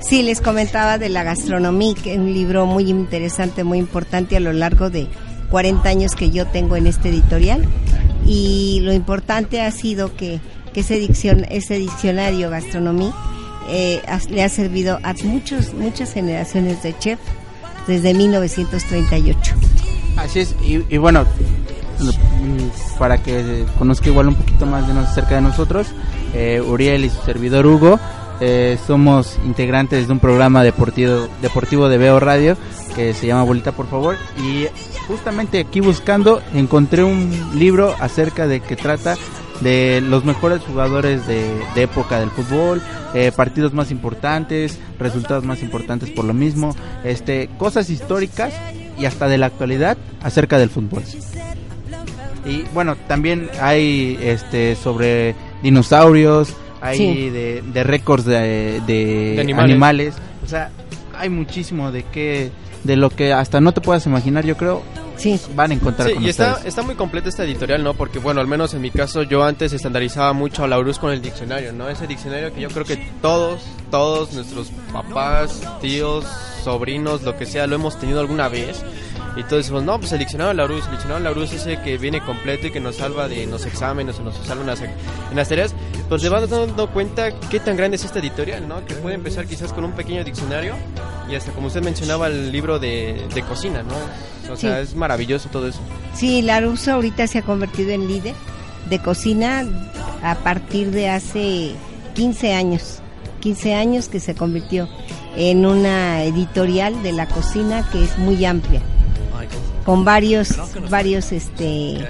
Sí, 0.00 0.22
les 0.22 0.40
comentaba 0.40 0.96
de 0.96 1.10
la 1.10 1.22
gastronomía, 1.24 1.94
que 1.94 2.14
es 2.14 2.18
un 2.18 2.32
libro 2.32 2.64
muy 2.64 2.88
interesante, 2.88 3.64
muy 3.64 3.78
importante 3.78 4.36
a 4.36 4.40
lo 4.40 4.52
largo 4.52 4.88
de 4.88 5.08
40 5.50 5.88
años 5.88 6.12
que 6.12 6.30
yo 6.30 6.46
tengo 6.46 6.76
en 6.76 6.86
este 6.86 7.10
editorial. 7.10 7.66
Y 8.26 8.80
lo 8.82 8.92
importante 8.94 9.60
ha 9.60 9.70
sido 9.70 10.16
que, 10.16 10.40
que 10.72 10.80
ese, 10.80 10.98
diccion, 10.98 11.44
ese 11.50 11.74
diccionario 11.74 12.48
gastronomía 12.48 13.12
eh, 13.68 14.00
le 14.30 14.42
ha 14.42 14.48
servido 14.48 14.98
a 15.02 15.12
muchos, 15.24 15.74
muchas 15.74 16.12
generaciones 16.12 16.82
de 16.82 16.96
chef 16.98 17.18
desde 17.86 18.14
1938. 18.14 19.54
Así 20.16 20.40
es, 20.40 20.54
y, 20.64 20.82
y 20.88 20.96
bueno, 20.98 21.26
para 22.98 23.18
que 23.18 23.64
conozca 23.78 24.08
igual 24.08 24.28
un 24.28 24.34
poquito 24.34 24.66
más 24.66 24.86
de 24.86 24.94
nos, 24.94 25.08
acerca 25.08 25.36
de 25.36 25.42
nosotros, 25.42 25.88
eh, 26.34 26.60
Uriel 26.60 27.04
y 27.04 27.10
su 27.10 27.20
servidor 27.22 27.66
Hugo, 27.66 27.98
eh, 28.40 28.78
somos 28.86 29.38
integrantes 29.44 30.06
de 30.06 30.12
un 30.12 30.20
programa 30.20 30.62
deportivo, 30.62 31.28
deportivo 31.42 31.88
de 31.88 31.98
Veo 31.98 32.20
Radio 32.20 32.56
que 32.94 33.14
se 33.14 33.26
llama 33.26 33.44
Bolita 33.44 33.72
por 33.72 33.86
favor 33.86 34.16
y 34.38 34.66
justamente 35.06 35.60
aquí 35.60 35.80
buscando 35.80 36.40
encontré 36.54 37.04
un 37.04 37.30
libro 37.54 37.94
acerca 38.00 38.46
de 38.46 38.60
que 38.60 38.76
trata 38.76 39.16
de 39.60 40.00
los 40.00 40.24
mejores 40.24 40.62
jugadores 40.62 41.26
de, 41.26 41.60
de 41.74 41.82
época 41.82 42.18
del 42.18 42.30
fútbol, 42.30 42.82
eh, 43.14 43.32
partidos 43.34 43.72
más 43.72 43.90
importantes, 43.90 44.78
resultados 44.98 45.44
más 45.44 45.62
importantes 45.62 46.10
por 46.10 46.24
lo 46.24 46.34
mismo, 46.34 46.74
este, 47.04 47.48
cosas 47.58 47.90
históricas 47.90 48.54
y 48.98 49.04
hasta 49.04 49.28
de 49.28 49.38
la 49.38 49.46
actualidad 49.46 49.98
acerca 50.22 50.58
del 50.58 50.70
fútbol. 50.70 51.02
Y 52.46 52.62
bueno, 52.72 52.96
también 53.06 53.50
hay 53.60 54.18
este 54.22 54.74
sobre 54.76 55.34
dinosaurios, 55.62 56.54
hay 56.80 56.96
Sí. 56.96 57.30
de, 57.30 57.62
de 57.62 57.84
récords 57.84 58.24
de, 58.24 58.80
de 58.86 59.34
De 59.34 59.40
animales. 59.40 59.70
animales. 59.72 60.14
o 60.44 60.48
sea, 60.48 60.70
hay 61.18 61.28
muchísimo 61.28 61.92
de 61.92 62.04
que 62.04 62.50
de 62.84 62.96
lo 62.96 63.10
que 63.10 63.32
hasta 63.34 63.60
no 63.60 63.72
te 63.72 63.80
puedas 63.82 64.06
imaginar, 64.06 64.44
yo 64.46 64.56
creo, 64.56 64.82
Sí. 65.18 65.38
van 65.54 65.70
a 65.70 65.74
encontrar 65.74 66.08
Sí, 66.08 66.14
con 66.14 66.24
y 66.24 66.30
está, 66.30 66.52
ustedes. 66.52 66.68
está 66.68 66.80
muy 66.82 66.94
completa 66.94 67.28
esta 67.28 67.44
editorial, 67.44 67.82
¿no? 67.84 67.92
Porque, 67.92 68.18
bueno, 68.18 68.40
al 68.40 68.46
menos 68.46 68.72
en 68.72 68.80
mi 68.80 68.90
caso, 68.90 69.22
yo 69.22 69.44
antes 69.44 69.74
estandarizaba 69.74 70.32
mucho 70.32 70.64
a 70.64 70.66
Laurus 70.68 70.98
con 70.98 71.12
el 71.12 71.20
diccionario, 71.20 71.74
¿no? 71.74 71.90
Ese 71.90 72.06
diccionario 72.06 72.54
que 72.54 72.62
yo 72.62 72.68
creo 72.70 72.86
que 72.86 72.96
todos, 73.20 73.60
todos 73.90 74.32
nuestros 74.32 74.70
papás, 74.90 75.60
tíos, 75.82 76.24
sobrinos, 76.64 77.20
lo 77.22 77.36
que 77.36 77.44
sea, 77.44 77.66
lo 77.66 77.74
hemos 77.76 77.98
tenido 77.98 78.18
alguna 78.20 78.48
vez. 78.48 78.82
Y 79.36 79.42
todos 79.42 79.58
decimos, 79.64 79.82
no, 79.84 79.98
pues 79.98 80.10
el 80.12 80.18
diccionario 80.20 80.48
de 80.48 80.54
la 80.56 80.66
Rus, 80.66 80.84
el 80.86 80.92
diccionario 80.92 81.22
de 81.22 81.30
la 81.30 81.34
Rus 81.38 81.52
es 81.52 81.66
el 81.66 81.82
que 81.82 81.98
viene 81.98 82.20
completo 82.24 82.66
y 82.68 82.70
que 82.70 82.80
nos 82.80 82.96
salva 82.96 83.28
de 83.28 83.46
los 83.46 83.66
exámenes 83.66 84.18
o 84.18 84.22
nos 84.22 84.34
salva 84.38 84.62
en 84.62 84.66
las, 84.68 84.80
en 84.80 84.90
las 85.36 85.48
tareas. 85.50 85.74
Pues 86.10 86.20
te 86.22 86.28
vas 86.28 86.50
dando 86.50 86.90
cuenta 86.90 87.30
qué 87.48 87.60
tan 87.60 87.76
grande 87.76 87.96
es 87.96 88.04
esta 88.04 88.18
editorial, 88.18 88.66
¿no? 88.68 88.84
Que 88.84 88.94
puede 88.94 89.14
empezar 89.14 89.46
quizás 89.46 89.72
con 89.72 89.84
un 89.84 89.92
pequeño 89.92 90.22
diccionario 90.24 90.74
y 91.30 91.36
hasta 91.36 91.52
como 91.52 91.68
usted 91.68 91.82
mencionaba 91.82 92.26
el 92.26 92.50
libro 92.52 92.78
de, 92.80 93.24
de 93.32 93.42
cocina, 93.42 93.82
¿no? 93.84 94.52
O 94.52 94.56
sea, 94.56 94.76
Sí. 94.78 94.82
es 94.90 94.94
maravilloso 94.96 95.48
todo 95.50 95.68
eso. 95.68 95.78
Sí, 96.14 96.42
la 96.42 96.60
rusa 96.60 96.94
ahorita 96.94 97.26
se 97.28 97.38
ha 97.38 97.42
convertido 97.42 97.90
en 97.92 98.08
líder 98.08 98.34
de 98.90 98.98
cocina 98.98 99.64
a 100.24 100.34
partir 100.34 100.90
de 100.90 101.08
hace 101.08 101.70
15 102.14 102.52
años. 102.54 102.98
15 103.38 103.74
años 103.74 104.08
que 104.08 104.18
se 104.20 104.34
convirtió 104.34 104.88
en 105.36 105.64
una 105.64 106.24
editorial 106.24 107.02
de 107.04 107.12
la 107.12 107.26
cocina 107.28 107.88
que 107.92 108.02
es 108.04 108.18
muy 108.18 108.44
amplia, 108.44 108.82
con 109.86 110.04
varios, 110.04 110.56
varios, 110.90 111.30
este, 111.32 112.04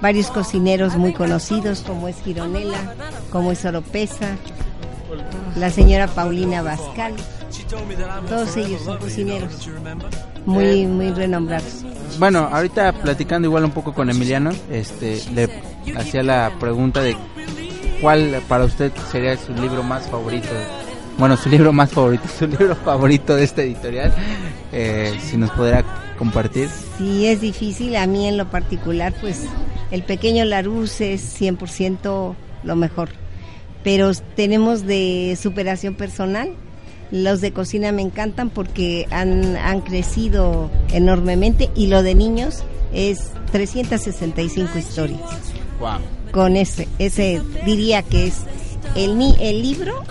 varios 0.00 0.30
cocineros 0.32 0.96
muy 0.96 1.12
conocidos 1.12 1.82
como 1.86 2.08
es 2.08 2.16
Gironela, 2.24 2.94
como 3.34 3.50
es 3.50 3.64
Oropesa, 3.64 4.36
la 5.56 5.68
señora 5.68 6.06
Paulina 6.06 6.62
Bascal, 6.62 7.14
todos 8.28 8.56
ellos 8.56 8.80
son 8.82 8.96
cocineros 8.98 9.68
muy, 10.46 10.86
muy 10.86 11.10
renombrados. 11.10 11.84
Bueno, 12.20 12.48
ahorita 12.52 12.92
platicando 12.92 13.48
igual 13.48 13.64
un 13.64 13.72
poco 13.72 13.92
con 13.92 14.08
Emiliano, 14.08 14.52
este, 14.70 15.20
le 15.34 15.50
hacía 15.96 16.22
la 16.22 16.52
pregunta 16.60 17.00
de 17.00 17.16
cuál 18.00 18.40
para 18.48 18.66
usted 18.66 18.92
sería 19.10 19.36
su 19.36 19.52
libro 19.52 19.82
más 19.82 20.06
favorito. 20.06 20.50
Bueno, 21.18 21.36
su 21.36 21.48
libro 21.48 21.72
más 21.72 21.90
favorito, 21.90 22.28
su 22.38 22.46
libro 22.46 22.76
favorito 22.76 23.34
de 23.34 23.42
esta 23.42 23.62
editorial, 23.62 24.14
eh, 24.70 25.18
si 25.20 25.36
nos 25.36 25.50
podrá 25.50 25.84
compartir. 26.16 26.68
Sí, 26.98 27.26
es 27.26 27.40
difícil. 27.40 27.96
A 27.96 28.06
mí 28.06 28.28
en 28.28 28.36
lo 28.36 28.48
particular, 28.48 29.12
pues 29.20 29.42
el 29.90 30.04
pequeño 30.04 30.44
Larus 30.44 31.00
es 31.00 31.40
100% 31.40 32.36
lo 32.62 32.76
mejor. 32.76 33.23
Pero 33.84 34.10
tenemos 34.34 34.84
de 34.86 35.38
superación 35.40 35.94
personal. 35.94 36.50
Los 37.12 37.40
de 37.40 37.52
cocina 37.52 37.92
me 37.92 38.02
encantan 38.02 38.50
porque 38.50 39.06
han, 39.12 39.56
han 39.56 39.82
crecido 39.82 40.70
enormemente 40.92 41.70
y 41.76 41.86
lo 41.86 42.02
de 42.02 42.14
niños 42.16 42.64
es 42.92 43.30
365 43.52 44.78
historias. 44.78 45.20
Wow. 45.78 45.98
Con 46.32 46.56
ese, 46.56 46.88
ese 46.98 47.40
diría 47.64 48.02
que 48.02 48.26
es 48.26 48.38
el, 48.96 49.18
ni- 49.18 49.36
el 49.38 49.62
libro 49.62 50.02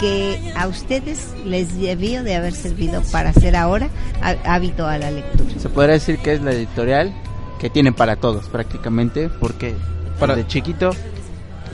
que 0.00 0.52
a 0.56 0.66
ustedes 0.66 1.28
les 1.46 1.78
debió 1.80 2.22
de 2.24 2.34
haber 2.34 2.52
servido 2.54 3.02
para 3.12 3.30
hacer 3.30 3.54
ahora 3.56 3.88
há- 4.20 4.54
hábito 4.54 4.86
a 4.86 4.98
la 4.98 5.10
lectura. 5.10 5.48
Se 5.58 5.68
podría 5.68 5.94
decir 5.94 6.18
que 6.18 6.34
es 6.34 6.42
la 6.42 6.52
editorial 6.52 7.14
que 7.60 7.70
tiene 7.70 7.92
para 7.92 8.16
todos 8.16 8.48
prácticamente, 8.48 9.28
porque 9.40 9.74
Para- 10.18 10.34
desde 10.34 10.48
chiquito 10.48 10.90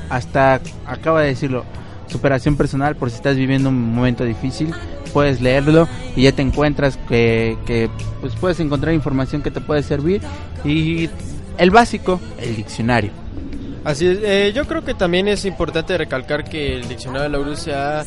hasta, 0.09 0.61
acaba 0.87 1.23
de 1.23 1.29
decirlo, 1.29 1.65
superación 2.07 2.57
personal, 2.57 2.97
por 2.97 3.11
si 3.11 3.17
estás 3.17 3.37
viviendo 3.37 3.69
un 3.69 3.95
momento 3.95 4.25
difícil, 4.25 4.75
puedes 5.13 5.41
leerlo 5.41 5.89
y 6.17 6.23
ya 6.23 6.33
te 6.33 6.43
encuentras 6.43 6.99
que, 7.09 7.57
que 7.67 7.91
pues 8.21 8.35
puedes 8.37 8.61
encontrar 8.61 8.95
información 8.95 9.43
que 9.43 9.51
te 9.51 9.61
puede 9.61 9.83
servir 9.83 10.21
y 10.65 11.09
el 11.59 11.71
básico, 11.71 12.21
el 12.41 12.57
diccionario. 12.57 13.11
Así 13.85 14.07
es, 14.07 14.19
eh, 14.23 14.53
yo 14.55 14.67
creo 14.67 14.85
que 14.85 14.95
también 14.95 15.29
es 15.29 15.45
importante 15.45 15.97
recalcar 15.97 16.45
que 16.45 16.77
el 16.77 16.89
diccionario 16.89 17.23
de 17.23 17.29
la 17.31 17.39
URU 17.39 17.57
se 17.57 17.75
ha, 17.75 18.05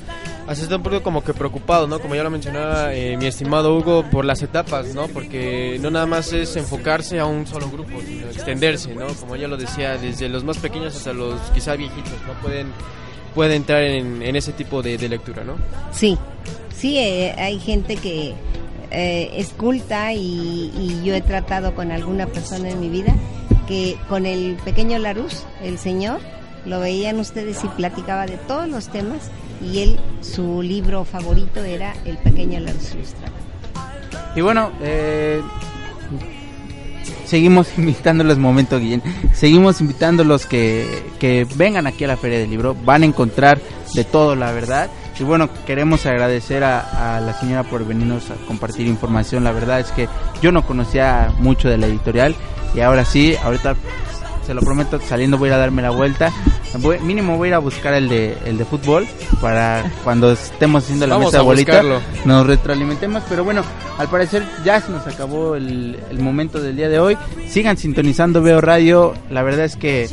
ha 0.48 0.52
estado 0.54 0.78
un 0.78 0.84
poco 0.84 1.04
como 1.04 1.24
que 1.24 1.34
preocupado, 1.34 1.88
¿no? 1.88 2.00
Como 2.00 2.16
ya 2.16 2.24
lo 2.24 2.30
mencionaba 2.30 2.94
eh, 2.94 3.18
mi 3.18 3.28
estimado 3.28 3.78
Hugo, 3.78 4.04
por 4.10 4.26
las 4.26 4.42
etapas, 4.42 4.94
¿no? 4.94 5.08
Porque 5.08 5.78
no 5.82 5.92
nada 5.92 6.06
más 6.06 6.34
es 6.34 6.56
enfocarse 6.56 7.20
a 7.20 7.26
un 7.26 7.48
solo 7.48 7.70
grupo, 7.70 8.02
sino 8.06 8.28
extenderse, 8.28 8.94
¿no? 8.96 9.08
Como 9.08 9.36
ya 9.36 9.48
lo 9.48 9.58
decía, 9.58 9.98
desde 9.98 10.30
los 10.30 10.44
más 10.44 10.58
pequeños 10.58 10.96
hasta 10.96 11.14
los 11.14 11.40
quizá 11.52 11.76
viejitos, 11.76 12.14
¿no? 12.28 12.34
Pueden, 12.42 12.68
pueden 13.36 13.54
entrar 13.54 13.84
en, 13.84 14.22
en 14.22 14.36
ese 14.36 14.52
tipo 14.52 14.82
de, 14.82 14.98
lectura, 15.08 15.44
¿no? 15.44 15.56
Sí, 15.92 16.18
sí, 16.76 16.98
eh, 16.98 17.34
hay 17.38 17.60
gente 17.60 17.96
que 17.96 18.34
eh, 18.92 19.32
es 19.36 19.54
y, 20.16 20.72
y 20.76 21.02
yo 21.04 21.14
he 21.14 21.22
tratado 21.22 21.74
con 21.76 21.92
alguna 21.92 22.28
persona 22.28 22.70
en 22.70 22.80
mi 22.80 22.90
vida 22.90 23.16
que 23.68 23.96
con 24.10 24.26
el 24.26 24.58
pequeño 24.66 25.00
Larus, 25.00 25.46
el 25.64 25.78
señor, 25.78 26.20
lo 26.65 26.80
veían 26.80 27.20
ustedes 27.20 27.63
y 27.63 27.68
platicaba 27.70 28.25
de 28.25 28.38
todos 28.38 28.68
los 28.68 28.88
temas 28.89 29.30
y 29.62 29.80
él, 29.80 30.00
su 30.22 30.62
libro 30.62 31.06
favorito 31.06 31.63
era 31.63 31.94
El 32.06 32.18
pequeño 32.18 32.60
ilustrado. 32.60 33.34
Y 34.36 34.41
bueno, 34.41 34.72
eh, 34.82 35.41
seguimos 37.25 37.68
invitándolos, 37.77 38.38
momento 38.38 38.80
Guillén, 38.80 39.03
seguimos 39.34 39.82
invitándolos 39.82 40.46
que, 40.46 41.03
que 41.20 41.48
vengan 41.56 41.88
aquí 41.88 42.03
a 42.06 42.08
la 42.08 42.18
Feria 42.18 42.39
del 42.39 42.50
Libro, 42.50 42.75
van 42.84 43.03
a 43.03 43.06
encontrar 43.06 43.60
de 43.94 44.03
todo, 44.03 44.36
la 44.36 44.51
verdad. 44.51 44.89
Y 45.20 45.24
bueno, 45.24 45.50
queremos 45.68 46.08
agradecer 46.08 46.63
a, 46.63 47.18
a 47.18 47.22
la 47.22 47.39
señora 47.39 47.62
por 47.62 47.86
venirnos 47.86 48.32
a 48.32 48.36
compartir 48.48 48.88
información. 48.88 49.44
La 49.44 49.51
verdad 49.51 49.80
es 49.80 49.91
que 49.91 50.10
yo 50.41 50.51
no 50.51 50.65
conocía 50.65 51.32
mucho 51.38 51.70
de 51.70 51.77
la 51.77 51.86
editorial 51.86 52.36
y 52.74 52.80
ahora 52.80 53.06
sí, 53.06 53.36
ahorita 53.44 53.75
se 54.46 54.54
lo 54.54 54.62
prometo, 54.62 55.00
saliendo 55.02 55.38
voy 55.38 55.48
a 55.48 55.52
ir 55.52 55.54
a 55.56 55.58
darme 55.60 55.82
la 55.82 55.90
vuelta. 55.92 56.32
Voy- 56.80 57.00
mínimo 57.00 57.38
voy 57.38 57.48
a 57.48 57.50
ir 57.50 57.54
a 57.56 57.60
buscar 57.60 57.94
el 57.94 58.08
de, 58.10 58.38
el 58.46 58.58
de 58.58 58.66
fútbol 58.66 59.06
para 59.42 59.84
cuando 60.04 60.32
estemos 60.32 60.84
haciendo 60.84 61.06
la 61.08 61.16
Vamos 61.16 61.32
mesa 61.34 61.40
a 61.40 61.44
bolita 61.44 61.84
nos 62.26 62.48
retroalimentemos. 62.48 63.24
Pero 63.28 63.44
bueno, 63.44 63.62
al 63.98 64.08
parecer 64.08 64.44
ya 64.64 64.80
se 64.80 64.92
nos 64.92 65.06
acabó 65.06 65.56
el, 65.56 66.00
el 66.10 66.20
momento 66.20 66.62
del 66.62 66.76
día 66.78 66.88
de 66.90 67.00
hoy. 67.00 67.18
Sigan 67.48 67.78
sintonizando 67.78 68.42
Veo 68.42 68.62
Radio. 68.62 69.14
La 69.30 69.44
verdad 69.44 69.66
es 69.66 69.76
que 69.76 70.10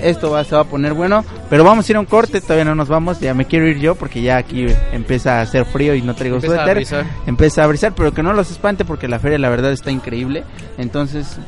esto 0.00 0.30
va, 0.30 0.44
se 0.44 0.54
va 0.54 0.60
a 0.62 0.64
poner 0.64 0.94
bueno. 0.94 1.24
Pero 1.50 1.64
vamos 1.64 1.88
a 1.88 1.92
ir 1.92 1.96
a 1.96 2.00
un 2.00 2.06
corte, 2.06 2.40
todavía 2.40 2.64
no 2.64 2.76
nos 2.76 2.88
vamos. 2.88 3.18
Ya 3.18 3.34
me 3.34 3.46
quiero 3.46 3.66
ir 3.66 3.78
yo 3.80 3.96
porque 3.96 4.22
ya 4.22 4.36
aquí 4.36 4.66
empieza 4.92 5.38
a 5.38 5.42
hacer 5.42 5.64
frío 5.64 5.94
y 5.96 6.02
no 6.02 6.14
traigo 6.14 6.36
Empieza 6.36 6.54
a 6.54 6.58
suéter. 6.58 6.76
brisar. 6.76 7.06
Empieza 7.26 7.64
a 7.64 7.66
brisar, 7.66 7.92
pero 7.96 8.14
que 8.14 8.22
no 8.22 8.32
los 8.32 8.50
espante 8.52 8.84
porque 8.84 9.08
la 9.08 9.18
feria 9.18 9.38
la 9.38 9.48
verdad 9.48 9.72
está 9.72 9.90
increíble. 9.90 10.44
Entonces, 10.78 11.38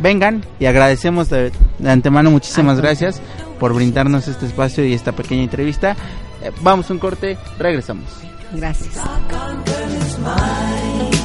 vengan 0.00 0.44
y 0.58 0.66
agradecemos 0.66 1.28
de, 1.28 1.52
de 1.78 1.90
antemano 1.90 2.30
muchísimas 2.30 2.80
gracias 2.80 3.20
por 3.58 3.74
brindarnos 3.74 4.28
este 4.28 4.46
espacio 4.46 4.84
y 4.84 4.92
esta 4.92 5.12
pequeña 5.12 5.42
entrevista. 5.42 5.96
Eh, 6.42 6.50
vamos 6.62 6.90
a 6.90 6.92
un 6.92 6.98
corte, 6.98 7.36
regresamos. 7.58 8.04
Gracias. 8.52 8.94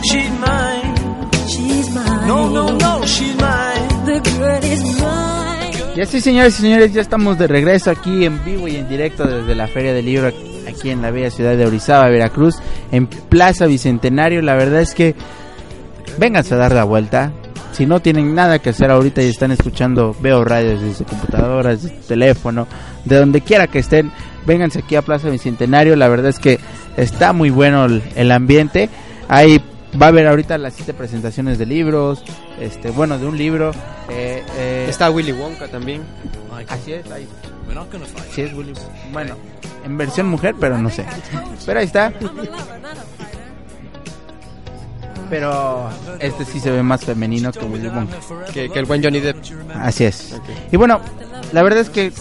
She's 0.03 0.29
mine. 0.31 1.29
She's 1.47 1.89
mine. 1.91 2.27
No, 2.27 2.49
no, 2.49 2.71
no, 2.71 3.05
she's 3.05 3.35
mine. 3.35 4.05
The 4.05 4.29
girl 4.31 4.63
is 4.63 4.83
mine. 4.83 5.95
Y 5.95 6.01
así, 6.01 6.21
señores 6.21 6.57
y 6.59 6.61
señores, 6.61 6.93
ya 6.93 7.01
estamos 7.01 7.37
de 7.37 7.47
regreso 7.47 7.91
aquí 7.91 8.25
en 8.25 8.43
vivo 8.45 8.67
y 8.67 8.77
en 8.77 8.87
directo 8.87 9.25
desde 9.25 9.53
la 9.55 9.67
Feria 9.67 9.93
del 9.93 10.05
Libro 10.05 10.31
aquí 10.67 10.89
en 10.89 11.01
la 11.01 11.11
bella 11.11 11.29
ciudad 11.29 11.57
de 11.57 11.65
Orizaba, 11.65 12.07
Veracruz, 12.07 12.55
en 12.91 13.07
Plaza 13.07 13.65
Bicentenario. 13.65 14.41
La 14.41 14.55
verdad 14.55 14.81
es 14.81 14.93
que 14.93 15.15
vénganse 16.17 16.53
a 16.53 16.57
dar 16.57 16.73
la 16.73 16.85
vuelta. 16.85 17.33
Si 17.71 17.85
no 17.85 17.99
tienen 18.01 18.35
nada 18.35 18.59
que 18.59 18.71
hacer 18.71 18.91
ahorita 18.91 19.21
y 19.21 19.29
están 19.29 19.51
escuchando, 19.51 20.15
veo 20.21 20.43
radios 20.43 20.81
desde 20.81 21.05
computadoras, 21.05 21.83
desde 21.83 21.95
teléfono, 21.99 22.67
de 23.05 23.15
donde 23.17 23.41
quiera 23.41 23.67
que 23.67 23.79
estén, 23.79 24.11
vénganse 24.45 24.79
aquí 24.79 24.95
a 24.95 25.01
Plaza 25.01 25.29
Bicentenario. 25.29 25.95
La 25.95 26.07
verdad 26.09 26.29
es 26.29 26.39
que 26.39 26.59
está 26.97 27.33
muy 27.33 27.49
bueno 27.49 27.85
el, 27.85 28.03
el 28.15 28.31
ambiente. 28.31 28.89
Hay 29.29 29.63
va 30.01 30.07
a 30.07 30.09
haber 30.09 30.27
ahorita 30.27 30.57
las 30.57 30.73
siete 30.73 30.93
presentaciones 30.93 31.57
de 31.57 31.65
libros, 31.65 32.23
este, 32.59 32.91
bueno, 32.91 33.17
de 33.17 33.25
un 33.25 33.37
libro. 33.37 33.71
eh, 34.09 34.43
eh, 34.57 34.85
Está 34.89 35.09
Willy 35.09 35.31
Wonka 35.31 35.67
también. 35.67 36.01
Así 36.69 36.93
es, 36.93 37.09
ahí. 37.11 37.27
Sí 38.31 38.41
es 38.41 38.53
Willy. 38.53 38.73
Bueno, 39.13 39.35
en 39.85 39.97
versión 39.97 40.27
mujer, 40.27 40.55
pero 40.59 40.77
no 40.77 40.89
sé. 40.89 41.05
Pero 41.65 41.79
ahí 41.79 41.85
está. 41.85 42.11
Pero 45.31 45.89
este 46.19 46.43
sí 46.43 46.59
se 46.59 46.69
ve 46.69 46.83
más 46.83 47.05
femenino 47.05 47.53
que 47.53 47.63
Willy 47.63 47.87
Wonka. 47.87 48.17
Que, 48.53 48.69
que 48.69 48.79
el 48.79 48.85
buen 48.85 49.01
Johnny 49.01 49.21
Depp. 49.21 49.37
Así 49.73 50.03
es. 50.03 50.37
Y 50.73 50.75
bueno, 50.75 50.99
la 51.53 51.63
verdad 51.63 51.79
es 51.79 51.89
que 51.89 52.11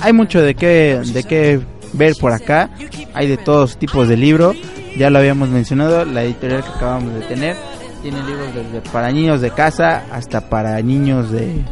hay 0.00 0.14
mucho 0.14 0.40
de 0.40 0.54
qué, 0.54 1.02
de 1.04 1.22
qué 1.22 1.60
ver 1.92 2.14
por 2.18 2.32
acá. 2.32 2.70
Hay 3.12 3.28
de 3.28 3.36
todos 3.36 3.76
tipos 3.76 4.08
de 4.08 4.16
libros. 4.16 4.56
Ya 4.96 5.10
lo 5.10 5.18
habíamos 5.18 5.50
mencionado, 5.50 6.06
la 6.06 6.24
editorial 6.24 6.64
que 6.64 6.70
acabamos 6.70 7.12
de 7.12 7.20
tener. 7.26 7.56
Tiene 8.00 8.22
libros 8.22 8.54
desde 8.54 8.80
para 8.90 9.12
niños 9.12 9.42
de 9.42 9.50
casa 9.50 10.04
hasta 10.10 10.48
para 10.48 10.80
niños 10.80 11.30
de, 11.30 11.62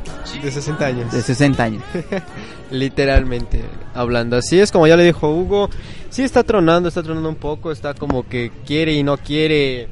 De 0.42 0.50
60 0.50 0.84
años. 0.84 1.10
de 1.10 1.22
60 1.22 1.62
años. 1.64 1.82
Literalmente 2.70 3.64
hablando. 3.94 4.36
Así 4.36 4.60
es 4.60 4.70
como 4.70 4.86
ya 4.86 4.98
le 4.98 5.04
dijo 5.04 5.30
Hugo. 5.30 5.70
Sí 6.10 6.24
está 6.24 6.42
tronando, 6.42 6.90
está 6.90 7.02
tronando 7.02 7.30
un 7.30 7.36
poco. 7.36 7.72
Está 7.72 7.94
como 7.94 8.28
que 8.28 8.52
quiere 8.66 8.92
y 8.92 9.02
no 9.02 9.16
quiere 9.16 9.88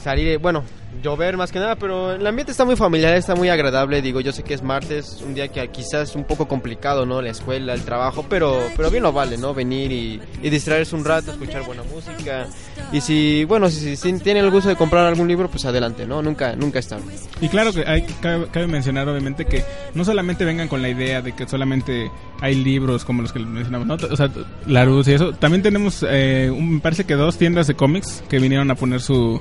salir. 0.00 0.38
Bueno, 0.38 0.64
llover 1.02 1.36
más 1.36 1.52
que 1.52 1.58
nada. 1.58 1.76
Pero 1.76 2.12
el 2.12 2.26
ambiente 2.26 2.52
está 2.52 2.64
muy 2.64 2.76
familiar, 2.76 3.14
está 3.14 3.34
muy 3.34 3.48
agradable. 3.48 4.02
Digo, 4.02 4.20
yo 4.20 4.32
sé 4.32 4.42
que 4.42 4.54
es 4.54 4.62
martes, 4.62 5.22
un 5.24 5.34
día 5.34 5.48
que 5.48 5.68
quizás 5.68 6.10
es 6.10 6.16
un 6.16 6.24
poco 6.24 6.48
complicado, 6.48 7.06
¿no? 7.06 7.22
La 7.22 7.30
escuela, 7.30 7.74
el 7.74 7.82
trabajo. 7.82 8.26
Pero, 8.28 8.60
pero 8.76 8.90
bien 8.90 9.02
lo 9.02 9.12
vale, 9.12 9.36
¿no? 9.36 9.54
Venir 9.54 9.92
y, 9.92 10.20
distraerse 10.42 10.96
un 10.96 11.04
rato, 11.04 11.30
escuchar 11.32 11.64
buena 11.64 11.82
música. 11.82 12.46
Y 12.92 13.00
si, 13.00 13.44
bueno, 13.44 13.70
si, 13.70 13.96
si 13.96 14.12
tienen 14.18 14.44
el 14.44 14.50
gusto 14.50 14.68
de 14.68 14.76
comprar 14.76 15.06
algún 15.06 15.28
libro, 15.28 15.48
pues 15.48 15.64
adelante, 15.64 16.06
¿no? 16.06 16.22
Nunca, 16.22 16.56
nunca 16.56 16.78
es 16.78 16.88
tarde. 16.88 17.12
Y 17.40 17.48
claro 17.48 17.72
que 17.72 17.84
hay, 17.86 18.02
cabe, 18.20 18.46
cabe 18.48 18.66
mencionar 18.66 19.08
obviamente 19.08 19.44
que 19.44 19.64
no 19.94 20.04
solamente 20.04 20.44
vengan 20.44 20.68
con 20.68 20.82
la 20.82 20.88
idea 20.88 21.22
de 21.22 21.32
que 21.32 21.48
solamente 21.48 22.10
hay 22.40 22.54
libros 22.54 23.04
como 23.04 23.22
los 23.22 23.32
que 23.32 23.38
mencionamos, 23.38 23.86
¿no? 23.86 23.94
O 23.94 24.16
sea, 24.16 24.30
y 24.66 25.12
eso. 25.12 25.32
También 25.32 25.62
tenemos, 25.62 26.04
eh, 26.08 26.50
me 26.58 26.80
parece 26.80 27.04
que 27.04 27.14
dos 27.14 27.36
tiendas 27.36 27.66
de 27.66 27.74
cómics 27.74 28.22
que 28.28 28.38
vinieron 28.38 28.70
a 28.70 28.74
poner 28.74 29.00
su... 29.00 29.40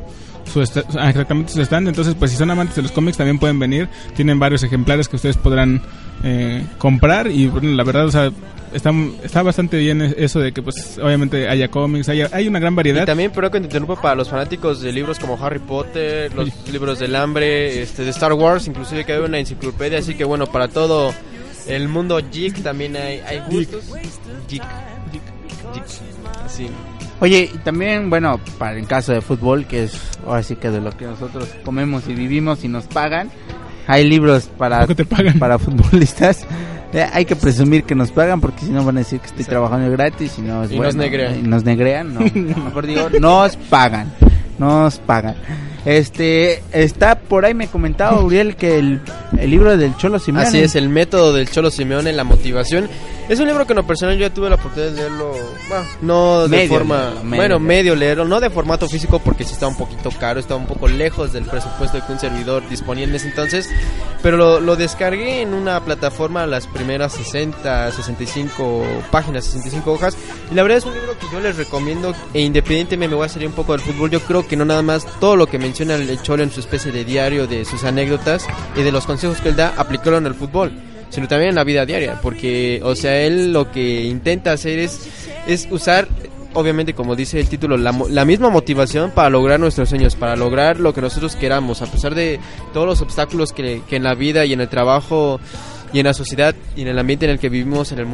Su 0.52 0.62
ah, 0.62 1.10
exactamente 1.10 1.54
su 1.54 1.62
stand 1.62 1.88
entonces 1.88 2.16
pues 2.16 2.32
si 2.32 2.38
son 2.38 2.52
amantes 2.52 2.76
de 2.76 2.82
los 2.82 2.92
cómics 2.92 3.18
también 3.18 3.40
pueden 3.40 3.60
venir 3.60 3.88
tienen 4.16 4.40
varios 4.40 4.64
ejemplares 4.64 5.08
que 5.08 5.16
ustedes 5.16 5.38
podrán 5.38 5.82
eh, 6.24 6.66
comprar 6.78 7.28
y 7.32 7.48
bueno, 7.48 7.70
la 7.70 7.84
verdad 7.84 8.06
o 8.06 8.12
sea 8.12 8.32
está, 8.74 8.92
está 9.24 9.44
bastante 9.44 9.78
bien 9.78 10.02
eso 10.18 10.40
de 10.40 10.52
que 10.52 10.62
pues 10.62 11.00
obviamente 11.02 11.48
haya 11.48 11.70
cómics 11.70 12.10
haya, 12.10 12.30
hay 12.32 12.48
una 12.48 12.60
gran 12.60 12.76
variedad 12.76 13.04
Y 13.04 13.06
también, 13.06 13.32
pero 13.34 13.50
que 13.52 13.60
te 13.60 13.66
interrumpa 13.66 14.02
para 14.02 14.16
los 14.16 14.30
fanáticos 14.30 14.82
de 14.82 14.92
libros 14.92 15.20
como 15.20 15.44
Harry 15.44 15.60
Potter, 15.60 16.34
los 16.34 16.50
libros 16.72 17.00
del 17.00 17.16
hambre, 17.16 17.82
este, 17.82 18.04
de 18.04 18.10
Star 18.10 18.34
Wars, 18.34 18.68
inclusive 18.68 19.06
que 19.06 19.14
hay 19.14 19.20
una 19.20 19.40
enciclopedia, 19.40 20.00
así 20.00 20.16
que 20.16 20.24
bueno, 20.24 20.48
para 20.48 20.68
todo 20.68 21.14
el 21.68 21.88
mundo 21.88 22.20
geek 22.32 22.62
también 22.64 22.96
hay, 22.96 23.20
hay 23.20 23.42
gustos. 23.50 23.86
Geek. 24.50 24.64
Geek. 25.74 25.86
Sí. 26.48 26.68
Oye, 27.22 27.50
y 27.54 27.58
también, 27.60 28.10
bueno, 28.10 28.40
para 28.58 28.78
el 28.78 28.88
caso 28.88 29.12
de 29.12 29.22
fútbol, 29.22 29.66
que 29.66 29.84
es 29.84 30.00
ahora 30.26 30.42
sí 30.44 30.56
que 30.56 30.70
de 30.70 30.80
lo 30.80 30.92
que 30.92 31.06
nosotros 31.06 31.50
comemos 31.66 32.08
y 32.08 32.14
vivimos 32.14 32.64
y 32.64 32.70
nos 32.70 32.86
pagan, 32.86 33.30
hay 33.88 34.08
libros 34.08 34.50
para, 34.58 34.82
¿Poco 34.82 34.96
te 34.96 35.06
pagan? 35.06 35.38
para 35.40 35.58
futbolistas. 35.60 36.46
Eh, 36.92 37.06
hay 37.14 37.24
que 37.24 37.36
presumir 37.36 37.84
que 37.84 37.94
nos 37.94 38.10
pagan 38.10 38.42
porque 38.42 38.62
si 38.66 38.72
no 38.72 38.84
van 38.84 38.98
a 38.98 39.02
decir 39.02 39.20
que 39.20 39.28
estoy 39.28 39.46
trabajando 39.46 39.92
gratis 39.92 40.40
y 40.40 40.42
no 40.42 40.64
es 40.64 40.72
Y 40.72 40.78
bueno. 40.78 40.88
nos 40.88 40.96
negrean. 40.96 41.38
Y 41.38 41.42
nos 41.44 41.64
negrean, 41.64 42.14
no. 42.16 42.22
Mejor 42.34 42.88
digo, 42.88 43.10
nos 43.20 43.56
pagan. 43.58 44.12
Nos 44.58 44.98
pagan. 44.98 45.36
Este, 45.86 46.64
está 46.72 47.20
por 47.20 47.46
ahí 47.46 47.54
me 47.54 47.68
comentaba 47.68 48.20
Uriel 48.24 48.56
que 48.56 48.80
el, 48.80 49.02
el 49.38 49.52
libro 49.52 49.78
del 49.78 49.96
Cholo 49.98 50.18
Simeone. 50.18 50.48
Así 50.48 50.60
es, 50.62 50.76
el 50.76 50.90
método 50.90 51.32
del 51.32 51.48
Cholo 51.52 51.70
Simeone, 51.70 52.12
la 52.12 52.24
motivación. 52.24 52.90
Es 53.30 53.40
un 53.40 53.46
libro 53.46 53.68
que 53.68 53.74
en 53.74 53.78
lo 53.78 53.86
personal 53.86 54.16
yo 54.16 54.22
ya 54.22 54.34
tuve 54.34 54.50
la 54.50 54.56
oportunidad 54.56 54.92
de 54.92 54.98
leerlo, 54.98 55.36
no 56.02 56.42
de 56.42 56.50
Medio 56.50 56.70
forma, 56.70 56.98
leerlo, 56.98 57.24
medio 57.24 57.36
bueno, 57.38 57.60
medio 57.60 57.96
leerlo, 57.96 58.26
no 58.26 58.40
de 58.40 58.50
formato 58.50 58.90
físico 58.90 59.20
porque 59.20 59.44
sí 59.44 59.54
está 59.54 59.68
un 59.68 59.78
poquito 59.78 60.10
caro, 60.10 60.40
está 60.40 60.56
un 60.56 60.66
poco 60.66 60.88
lejos 60.88 61.32
del 61.32 61.46
presupuesto 61.46 62.04
que 62.04 62.12
un 62.12 62.18
servidor 62.18 62.68
disponía 62.68 63.04
en 63.04 63.14
ese 63.14 63.28
entonces, 63.28 63.70
pero 64.24 64.36
lo, 64.36 64.60
lo 64.60 64.76
descargué 64.76 65.44
en 65.44 65.54
una 65.54 65.80
plataforma 65.82 66.48
las 66.48 66.66
primeras 66.66 67.14
60, 67.14 67.92
65 67.92 68.84
páginas, 69.12 69.46
65 69.46 69.92
hojas, 69.92 70.18
y 70.52 70.56
la 70.56 70.64
verdad 70.64 70.80
es 70.80 70.86
un 70.86 70.96
libro 70.96 71.16
que 71.20 71.28
yo 71.32 71.40
les 71.40 71.56
recomiendo, 71.56 72.16
e 72.34 72.42
independientemente 72.42 73.10
me 73.10 73.16
voy 73.16 73.28
a 73.28 73.30
salir 73.30 73.48
un 73.48 73.54
poco 73.54 73.74
del 73.74 73.82
fútbol, 73.82 74.10
yo 74.10 74.22
creo 74.22 74.48
que 74.48 74.56
no 74.58 74.66
nada 74.66 74.82
más 74.82 75.06
todo 75.20 75.36
lo 75.36 75.46
que 75.46 75.60
menciona 75.60 75.94
el 75.94 76.20
Cholo 76.24 76.42
en 76.42 76.50
su 76.52 76.62
especie 76.62 76.92
de 76.92 77.06
diario, 77.06 77.46
de 77.46 77.64
sus 77.64 77.84
anécdotas 77.84 78.48
y 78.76 78.82
de 78.82 78.92
los 78.92 79.06
consejos 79.06 79.40
que 79.40 79.50
él 79.50 79.56
da, 79.56 79.76
aplicarlo 79.78 80.18
en 80.18 80.26
el 80.26 80.34
fútbol 80.34 80.72
sino 81.10 81.28
también 81.28 81.50
en 81.50 81.56
la 81.56 81.64
vida 81.64 81.86
diaria, 81.86 82.20
porque, 82.22 82.80
o 82.84 82.96
sea, 82.96 83.22
él 83.22 83.52
lo 83.54 83.72
que 83.72 84.04
intenta 84.04 84.52
hacer 84.52 84.80
es, 84.80 85.10
es 85.48 85.68
usar, 85.72 86.08
obviamente, 86.54 86.94
como 86.94 87.16
dice 87.16 87.40
el 87.40 87.48
título, 87.48 87.78
la, 87.78 87.96
la 88.10 88.26
misma 88.26 88.50
motivación 88.50 89.12
para 89.12 89.30
lograr 89.30 89.60
nuestros 89.60 89.90
sueños, 89.90 90.16
para 90.16 90.36
lograr 90.36 90.80
lo 90.80 90.94
que 90.94 91.02
nosotros 91.02 91.36
queramos, 91.36 91.82
a 91.82 91.88
pesar 91.88 92.16
de 92.16 92.40
todos 92.74 92.86
los 92.86 93.02
obstáculos 93.02 93.54
que, 93.54 93.82
que 93.88 93.96
en 93.96 94.04
la 94.04 94.14
vida 94.14 94.46
y 94.46 94.54
en 94.54 94.62
el 94.62 94.70
trabajo 94.70 95.40
y 95.92 96.00
en 96.00 96.06
la 96.06 96.14
sociedad 96.14 96.56
y 96.76 96.82
en 96.82 96.88
el 96.88 97.00
ambiente 97.00 97.26
en 97.26 97.32
el 97.32 97.40
que 97.40 97.50
vivimos, 97.50 97.92
en 97.92 98.00
el 98.00 98.08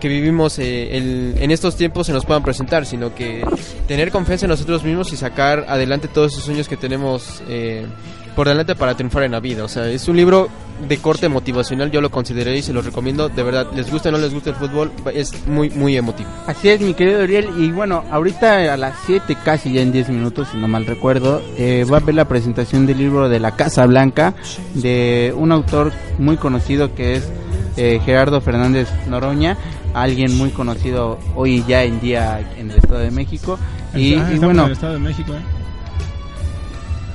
que 0.00 0.08
vivimos 0.08 0.58
eh, 0.58 0.96
en 0.96 1.50
estos 1.50 1.76
tiempos 1.76 2.08
se 2.08 2.12
nos 2.12 2.24
puedan 2.24 2.42
presentar, 2.42 2.84
sino 2.84 3.14
que 3.14 3.44
tener 3.86 4.10
confianza 4.10 4.46
en 4.46 4.50
nosotros 4.50 4.82
mismos 4.84 5.12
y 5.12 5.16
sacar 5.16 5.64
adelante 5.68 6.08
todos 6.08 6.32
esos 6.32 6.44
sueños 6.44 6.68
que 6.68 6.76
tenemos 6.76 7.42
eh, 7.48 7.86
por 8.34 8.48
delante 8.48 8.74
para 8.74 8.94
triunfar 8.94 9.24
en 9.24 9.32
la 9.32 9.40
vida. 9.40 9.64
O 9.64 9.68
sea, 9.68 9.88
es 9.88 10.08
un 10.08 10.16
libro 10.16 10.48
de 10.88 10.98
corte 10.98 11.28
motivacional, 11.28 11.90
yo 11.90 12.00
lo 12.00 12.10
consideré 12.10 12.56
y 12.56 12.62
se 12.62 12.72
lo 12.72 12.82
recomiendo. 12.82 13.28
De 13.28 13.42
verdad, 13.42 13.66
les 13.74 13.90
gusta 13.90 14.08
o 14.08 14.12
no 14.12 14.18
les 14.18 14.32
gusta 14.32 14.50
el 14.50 14.56
fútbol, 14.56 14.90
es 15.14 15.46
muy, 15.46 15.70
muy 15.70 15.96
emotivo. 15.96 16.28
Así 16.46 16.68
es, 16.68 16.80
mi 16.80 16.94
querido 16.94 17.22
Uriel. 17.22 17.48
Y 17.58 17.70
bueno, 17.70 18.04
ahorita 18.10 18.72
a 18.72 18.76
las 18.76 18.94
7, 19.06 19.36
casi 19.44 19.72
ya 19.72 19.82
en 19.82 19.92
10 19.92 20.08
minutos, 20.10 20.48
si 20.50 20.56
no 20.58 20.68
mal 20.68 20.86
recuerdo, 20.86 21.42
eh, 21.56 21.84
va 21.90 21.98
a 21.98 22.00
ver 22.00 22.14
la 22.14 22.26
presentación 22.26 22.86
del 22.86 22.98
libro 22.98 23.28
de 23.28 23.38
La 23.38 23.54
Casa 23.54 23.86
Blanca 23.86 24.34
de 24.74 25.32
un 25.36 25.52
autor 25.52 25.92
muy 26.18 26.36
conocido 26.36 26.94
que 26.94 27.14
es 27.16 27.28
eh, 27.76 28.00
Gerardo 28.04 28.40
Fernández 28.40 28.88
Noroña, 29.08 29.56
alguien 29.94 30.36
muy 30.36 30.50
conocido 30.50 31.18
hoy 31.34 31.64
ya 31.66 31.84
en 31.84 32.00
día 32.00 32.40
en 32.58 32.70
el 32.70 32.78
Estado 32.78 33.00
de 33.00 33.10
México. 33.10 33.58
Y, 33.94 34.14
Ah, 34.14 34.30
bueno, 34.40 34.62
en 34.62 34.66
el 34.66 34.72
Estado 34.72 34.94
de 34.94 34.98
México 35.00 35.32
¿eh? 35.34 35.42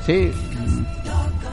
sí, 0.06 0.32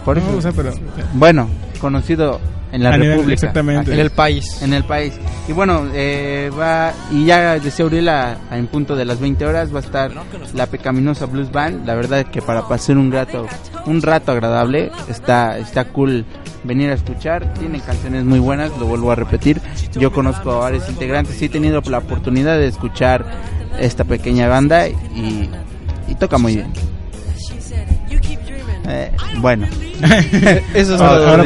por 0.04 0.16
No, 0.18 0.28
eso. 0.28 0.38
o 0.38 0.40
sea, 0.42 0.52
pero 0.52 0.72
Bueno, 1.14 1.48
conocido 1.80 2.40
en 2.72 2.82
la 2.82 2.90
A 2.90 2.96
nivel- 2.96 3.10
República. 3.10 3.34
exactamente. 3.34 3.92
En 3.92 4.00
el 4.00 4.10
país. 4.10 4.60
en 4.62 4.72
el 4.74 4.84
país. 4.84 5.14
Y 5.48 5.52
bueno, 5.52 5.84
eh, 5.94 6.50
va, 6.58 6.92
y 7.12 7.24
ya 7.24 7.58
decía 7.60 7.84
Uriel, 7.84 8.08
a- 8.08 8.38
a 8.50 8.58
en 8.58 8.66
punto 8.66 8.96
de 8.96 9.04
las 9.04 9.20
20 9.20 9.46
horas 9.46 9.72
va 9.72 9.78
a 9.78 9.82
estar 9.82 10.10
la 10.54 10.66
Pecaminosa 10.66 11.26
Blues 11.26 11.52
Band. 11.52 11.86
La 11.86 11.94
verdad 11.94 12.26
que 12.26 12.42
para 12.42 12.66
pasar 12.66 12.96
un 12.98 13.12
rato, 13.12 13.46
un 13.86 14.02
rato 14.02 14.32
agradable, 14.32 14.90
está, 15.08 15.56
está 15.58 15.84
cool 15.84 16.24
venir 16.64 16.90
a 16.90 16.94
escuchar. 16.94 17.52
Tienen 17.54 17.80
canciones 17.80 18.24
muy 18.24 18.38
buenas, 18.40 18.70
lo 18.78 18.86
vuelvo 18.86 19.12
a 19.12 19.14
repetir. 19.14 19.60
Yo 19.94 20.10
conozco 20.12 20.50
a 20.52 20.58
varios 20.58 20.88
integrantes, 20.88 21.36
sí 21.36 21.44
he 21.44 21.48
tenido 21.50 21.80
la 21.82 21.98
oportunidad 21.98 22.56
de 22.58 22.66
escuchar 22.66 23.24
esta 23.78 24.02
pequeña 24.04 24.48
banda 24.48 24.88
y, 24.88 25.48
y 26.08 26.14
toca 26.16 26.38
muy 26.38 26.56
bien. 26.56 26.72
Eh, 28.86 29.10
bueno. 29.38 29.66
Eso 30.74 30.94
es 30.94 30.98
todo. 30.98 31.28
ahora 31.28 31.44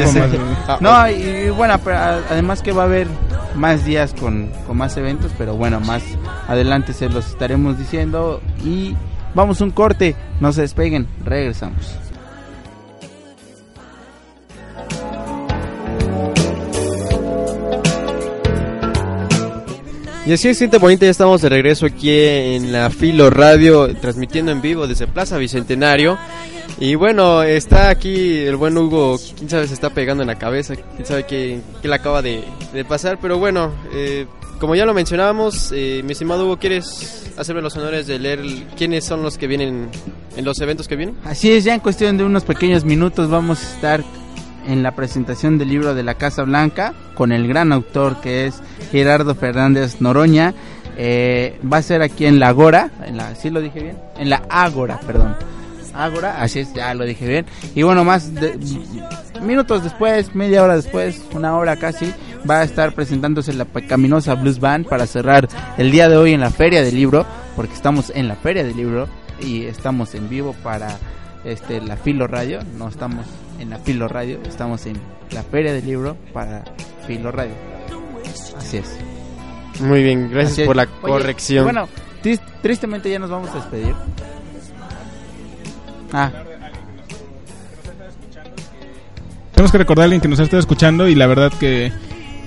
Ah, 0.67 0.77
No, 0.81 1.09
y, 1.09 1.49
bueno, 1.49 1.79
pero 1.83 1.97
además 1.97 2.61
que 2.61 2.71
va 2.71 2.83
a 2.83 2.85
haber 2.85 3.07
más 3.55 3.85
días 3.85 4.13
con, 4.19 4.49
con 4.67 4.77
más 4.77 4.97
eventos, 4.97 5.31
pero 5.37 5.55
bueno, 5.55 5.79
más 5.79 6.03
adelante 6.47 6.93
se 6.93 7.09
los 7.09 7.27
estaremos 7.27 7.77
diciendo. 7.77 8.41
Y 8.63 8.95
vamos 9.33 9.61
a 9.61 9.63
un 9.63 9.71
corte, 9.71 10.15
no 10.39 10.51
se 10.51 10.61
despeguen, 10.61 11.07
regresamos. 11.23 11.95
Y 20.29 20.33
así 20.33 20.47
es, 20.47 20.59
gente 20.59 20.77
bonita, 20.77 21.05
ya 21.05 21.09
estamos 21.09 21.41
de 21.41 21.49
regreso 21.49 21.87
aquí 21.87 22.11
en 22.11 22.71
la 22.71 22.91
Filo 22.91 23.31
Radio, 23.31 23.95
transmitiendo 23.95 24.51
en 24.51 24.61
vivo 24.61 24.85
desde 24.85 25.07
Plaza 25.07 25.39
Bicentenario. 25.39 26.19
Y 26.79 26.93
bueno, 26.93 27.41
está 27.41 27.89
aquí 27.89 28.37
el 28.37 28.55
buen 28.55 28.77
Hugo, 28.77 29.19
quién 29.35 29.49
sabe 29.49 29.67
se 29.67 29.73
está 29.73 29.89
pegando 29.89 30.21
en 30.21 30.27
la 30.27 30.37
cabeza, 30.37 30.75
quién 30.75 31.03
sabe 31.03 31.23
qué, 31.23 31.61
qué 31.81 31.87
le 31.87 31.95
acaba 31.95 32.21
de, 32.21 32.43
de 32.71 32.85
pasar, 32.85 33.17
pero 33.19 33.39
bueno, 33.39 33.73
eh, 33.91 34.27
como 34.59 34.75
ya 34.75 34.85
lo 34.85 34.93
mencionábamos, 34.93 35.71
eh, 35.75 36.03
mi 36.05 36.11
estimado 36.11 36.45
Hugo, 36.45 36.59
¿quieres 36.59 37.31
hacerme 37.35 37.63
los 37.63 37.75
honores 37.75 38.05
de 38.05 38.19
leer 38.19 38.41
quiénes 38.77 39.05
son 39.05 39.23
los 39.23 39.35
que 39.35 39.47
vienen 39.47 39.89
en 40.37 40.45
los 40.45 40.61
eventos 40.61 40.87
que 40.87 40.95
vienen? 40.95 41.15
Así 41.23 41.51
es, 41.51 41.63
ya 41.63 41.73
en 41.73 41.79
cuestión 41.79 42.19
de 42.19 42.23
unos 42.23 42.43
pequeños 42.43 42.85
minutos 42.85 43.31
vamos 43.31 43.63
a 43.63 43.73
estar 43.73 44.03
en 44.67 44.83
la 44.83 44.91
presentación 44.95 45.57
del 45.57 45.69
libro 45.69 45.93
de 45.95 46.03
la 46.03 46.15
Casa 46.15 46.43
Blanca 46.43 46.93
con 47.15 47.31
el 47.31 47.47
gran 47.47 47.71
autor 47.73 48.21
que 48.21 48.45
es 48.47 48.61
Gerardo 48.91 49.35
Fernández 49.35 50.01
Noroña. 50.01 50.53
Eh, 50.97 51.59
va 51.71 51.77
a 51.77 51.81
ser 51.81 52.01
aquí 52.01 52.25
en 52.25 52.39
la 52.39 52.49
Agora, 52.49 52.91
en 53.05 53.17
la, 53.17 53.33
¿sí 53.35 53.49
lo 53.49 53.61
dije 53.61 53.81
bien? 53.81 53.97
En 54.17 54.29
la 54.29 54.43
Ágora, 54.49 54.99
perdón. 55.05 55.35
Ágora, 55.93 56.41
así 56.41 56.59
es, 56.59 56.73
ya 56.73 56.93
lo 56.93 57.03
dije 57.05 57.27
bien. 57.27 57.45
Y 57.75 57.83
bueno, 57.83 58.03
más 58.03 58.33
de- 58.35 58.57
minutos 59.41 59.83
después, 59.83 60.35
media 60.35 60.63
hora 60.63 60.75
después, 60.75 61.21
una 61.33 61.55
hora 61.57 61.77
casi, 61.77 62.13
va 62.49 62.59
a 62.59 62.63
estar 62.63 62.93
presentándose 62.93 63.53
la 63.53 63.65
Pecaminosa 63.65 64.35
Blues 64.35 64.59
Band 64.59 64.87
para 64.87 65.07
cerrar 65.07 65.47
el 65.77 65.91
día 65.91 66.07
de 66.09 66.17
hoy 66.17 66.33
en 66.33 66.41
la 66.41 66.51
Feria 66.51 66.81
del 66.83 66.95
Libro, 66.95 67.25
porque 67.55 67.73
estamos 67.73 68.11
en 68.15 68.27
la 68.27 68.35
Feria 68.35 68.63
del 68.63 68.77
Libro 68.77 69.07
y 69.41 69.63
estamos 69.65 70.15
en 70.15 70.29
vivo 70.29 70.53
para 70.63 70.89
este 71.45 71.81
la 71.81 71.95
Filo 71.97 72.27
Radio, 72.27 72.59
no 72.77 72.87
estamos 72.89 73.25
en 73.59 73.69
la 73.69 73.77
Filo 73.79 74.07
Radio, 74.07 74.39
estamos 74.47 74.85
en 74.85 74.97
la 75.31 75.43
Feria 75.43 75.73
del 75.73 75.85
Libro 75.85 76.15
para 76.33 76.63
Filo 77.05 77.31
Radio. 77.31 77.53
Así 78.57 78.77
es. 78.77 78.97
Muy 79.81 80.03
bien, 80.03 80.29
gracias 80.31 80.65
por 80.67 80.75
la 80.75 80.83
Oye, 80.83 80.91
corrección. 81.01 81.63
Bueno, 81.65 81.87
tris- 82.21 82.41
tristemente 82.61 83.09
ya 83.09 83.19
nos 83.19 83.29
vamos 83.29 83.49
a 83.51 83.55
despedir. 83.55 83.93
Ah, 86.11 86.31
tenemos 89.53 89.71
que 89.71 89.77
recordar 89.77 90.03
a 90.03 90.05
alguien 90.05 90.21
que 90.21 90.27
nos 90.27 90.39
ha 90.39 90.43
estado 90.43 90.59
escuchando 90.59 91.07
y 91.07 91.15
la 91.15 91.27
verdad 91.27 91.51
que, 91.59 91.91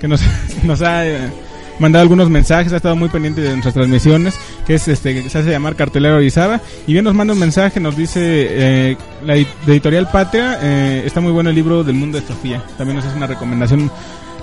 que 0.01 0.07
nos, 0.07 0.21
nos 0.63 0.81
ha 0.81 1.05
eh, 1.07 1.31
mandado 1.79 2.01
algunos 2.01 2.29
mensajes, 2.29 2.71
ha 2.73 2.77
estado 2.77 2.95
muy 2.95 3.09
pendiente 3.09 3.41
de 3.41 3.49
nuestras 3.49 3.73
transmisiones, 3.73 4.39
que 4.65 4.75
es 4.75 4.87
este 4.87 5.29
se 5.29 5.37
hace 5.37 5.51
llamar 5.51 5.75
Cartelero 5.75 6.17
Orizaba, 6.17 6.61
y 6.87 6.93
bien 6.93 7.05
nos 7.05 7.13
manda 7.13 7.33
un 7.33 7.39
mensaje, 7.39 7.79
nos 7.79 7.95
dice 7.95 8.19
eh, 8.21 8.97
la 9.25 9.35
editorial 9.35 10.09
Patria, 10.11 10.59
eh, 10.61 11.03
está 11.05 11.21
muy 11.21 11.31
bueno 11.31 11.49
el 11.49 11.55
libro 11.55 11.83
del 11.83 11.95
mundo 11.95 12.19
de 12.19 12.25
Sofía, 12.25 12.63
también 12.77 12.97
nos 12.97 13.05
hace 13.05 13.17
una 13.17 13.27
recomendación, 13.27 13.91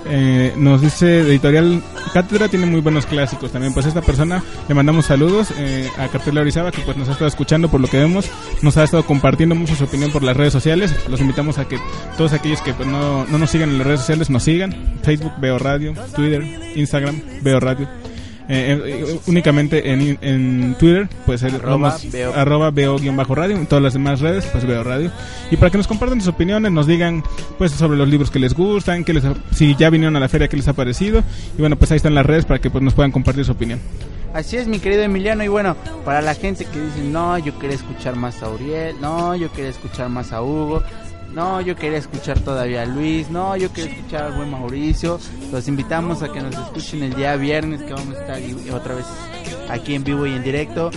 eh, 0.05 0.53
nos 0.57 0.81
dice 0.81 1.19
editorial 1.19 1.81
Cátedra 2.13 2.47
tiene 2.49 2.65
muy 2.65 2.81
buenos 2.81 3.05
clásicos 3.05 3.51
también. 3.51 3.73
Pues 3.73 3.85
a 3.85 3.89
esta 3.89 4.01
persona 4.01 4.43
le 4.67 4.75
mandamos 4.75 5.05
saludos 5.05 5.49
eh, 5.57 5.89
a 5.97 6.07
Cartela 6.07 6.41
Orizaba 6.41 6.71
que 6.71 6.81
pues 6.81 6.97
nos 6.97 7.07
ha 7.09 7.13
estado 7.13 7.27
escuchando 7.27 7.69
por 7.69 7.79
lo 7.79 7.87
que 7.87 7.97
vemos, 7.97 8.29
nos 8.61 8.77
ha 8.77 8.83
estado 8.83 9.05
compartiendo 9.05 9.55
mucho 9.55 9.75
su 9.75 9.85
opinión 9.85 10.11
por 10.11 10.23
las 10.23 10.35
redes 10.35 10.53
sociales. 10.53 10.93
Los 11.07 11.21
invitamos 11.21 11.57
a 11.57 11.67
que 11.67 11.79
todos 12.17 12.33
aquellos 12.33 12.61
que 12.61 12.73
pues, 12.73 12.87
no, 12.87 13.25
no 13.25 13.37
nos 13.37 13.49
sigan 13.49 13.69
en 13.69 13.77
las 13.77 13.87
redes 13.87 13.99
sociales 14.01 14.29
nos 14.29 14.43
sigan. 14.43 14.75
Facebook 15.03 15.33
Veo 15.39 15.57
Radio, 15.57 15.93
Twitter, 16.15 16.43
Instagram 16.75 17.21
Veo 17.41 17.59
Radio. 17.59 17.87
Eh, 18.49 18.81
eh, 18.85 19.19
únicamente 19.27 19.91
en, 19.91 20.17
en 20.21 20.75
Twitter, 20.77 21.07
pues 21.25 21.41
el- 21.43 21.55
Arroba 21.55 21.97
Veo. 22.11 22.33
arroba 22.33 22.71
veo 22.71 22.97
bajo 23.15 23.35
radio, 23.35 23.55
en 23.55 23.65
todas 23.67 23.81
las 23.83 23.93
demás 23.93 24.19
redes, 24.19 24.45
pues 24.51 24.65
veo 24.65 24.83
radio. 24.83 25.09
Y 25.51 25.57
para 25.57 25.69
que 25.69 25.77
nos 25.77 25.87
compartan 25.87 26.19
sus 26.19 26.29
opiniones, 26.29 26.71
nos 26.71 26.87
digan 26.87 27.23
pues 27.57 27.71
sobre 27.71 27.97
los 27.97 28.07
libros 28.09 28.29
que 28.31 28.39
les 28.39 28.53
gustan, 28.53 29.03
que 29.03 29.13
les, 29.13 29.23
si 29.53 29.75
ya 29.75 29.89
vinieron 29.89 30.15
a 30.15 30.19
la 30.19 30.27
feria, 30.27 30.47
qué 30.47 30.57
les 30.57 30.67
ha 30.67 30.73
parecido. 30.73 31.23
Y 31.57 31.61
bueno, 31.61 31.75
pues 31.77 31.91
ahí 31.91 31.97
están 31.97 32.15
las 32.15 32.25
redes 32.25 32.45
para 32.45 32.59
que 32.59 32.69
pues 32.69 32.83
nos 32.83 32.93
puedan 32.93 33.11
compartir 33.11 33.45
su 33.45 33.51
opinión. 33.53 33.79
Así 34.33 34.55
es, 34.57 34.67
mi 34.67 34.79
querido 34.79 35.03
Emiliano. 35.03 35.43
Y 35.43 35.47
bueno, 35.49 35.75
para 36.05 36.21
la 36.21 36.33
gente 36.35 36.65
que 36.65 36.79
dice, 36.79 37.01
no, 37.03 37.37
yo 37.37 37.57
quería 37.59 37.75
escuchar 37.75 38.15
más 38.15 38.41
a 38.43 38.49
Uriel, 38.49 38.95
no, 39.01 39.35
yo 39.35 39.51
quería 39.51 39.69
escuchar 39.69 40.09
más 40.09 40.31
a 40.31 40.41
Hugo, 40.41 40.81
no, 41.33 41.61
yo 41.61 41.75
quería 41.75 41.97
escuchar 41.97 42.39
todavía 42.39 42.83
a 42.83 42.85
Luis, 42.85 43.29
no, 43.29 43.55
yo 43.55 43.71
quería 43.71 43.91
escuchar 43.91 44.23
al 44.23 44.33
buen 44.33 44.51
Mauricio. 44.51 45.19
Los 45.51 45.67
invitamos 45.67 46.21
a 46.21 46.31
que 46.31 46.41
nos 46.41 46.53
escuchen 46.53 47.03
el 47.03 47.13
día 47.13 47.35
viernes, 47.35 47.81
que 47.81 47.93
vamos 47.93 48.15
a 48.15 48.21
estar 48.21 48.73
otra 48.73 48.95
vez 48.95 49.05
aquí 49.69 49.95
en 49.95 50.03
vivo 50.03 50.25
y 50.25 50.33
en 50.33 50.43
directo. 50.43 50.91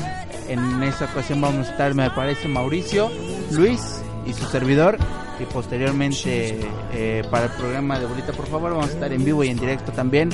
En 0.49 0.83
esta 0.83 1.07
ocasión 1.07 1.41
vamos 1.41 1.69
a 1.69 1.71
estar, 1.71 1.95
me 1.95 2.11
parece, 2.11 2.49
Mauricio, 2.49 3.11
Luis 3.53 4.03
y 4.27 4.33
su 4.33 4.45
servidor. 4.47 4.99
Y 5.41 5.45
posteriormente, 5.47 6.61
eh, 6.93 7.25
para 7.31 7.47
el 7.47 7.51
programa 7.53 7.99
de 7.99 8.07
Bolita, 8.07 8.33
por 8.33 8.47
favor, 8.47 8.73
vamos 8.73 8.91
a 8.91 8.93
estar 8.93 9.13
en 9.13 9.25
vivo 9.25 9.43
y 9.43 9.49
en 9.49 9.59
directo 9.59 9.91
también. 9.93 10.31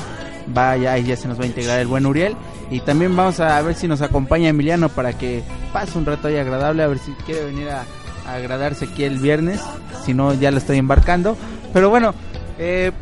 Vaya, 0.49 0.97
ya 0.99 1.17
se 1.17 1.29
nos 1.29 1.39
va 1.39 1.45
a 1.45 1.47
integrar 1.47 1.81
el 1.81 1.87
buen 1.87 2.05
Uriel. 2.07 2.37
Y 2.71 2.81
también 2.81 3.17
vamos 3.17 3.41
a 3.41 3.61
ver 3.63 3.75
si 3.75 3.89
nos 3.89 4.03
acompaña 4.03 4.49
Emiliano 4.49 4.89
para 4.89 5.13
que 5.17 5.43
pase 5.73 5.97
un 5.97 6.07
rato 6.07 6.29
ahí 6.29 6.37
agradable, 6.37 6.83
a 6.83 6.87
ver 6.87 6.99
si 6.99 7.13
quiere 7.25 7.45
venir 7.47 7.71
a 7.71 7.85
agradarse 8.35 8.87
aquí 8.87 9.05
el 9.05 9.19
viernes. 9.19 9.61
Si 10.05 10.14
no, 10.14 10.35
ya 10.35 10.51
lo 10.51 10.59
estoy 10.59 10.79
embarcando. 10.79 11.37
Pero 11.73 11.90
bueno, 11.90 12.14
eh, 12.59 12.93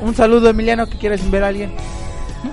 un 0.00 0.14
saludo 0.14 0.50
Emiliano, 0.50 0.88
que 0.88 0.98
quieres 0.98 1.28
ver 1.30 1.44
a 1.44 1.48
alguien. 1.48 1.72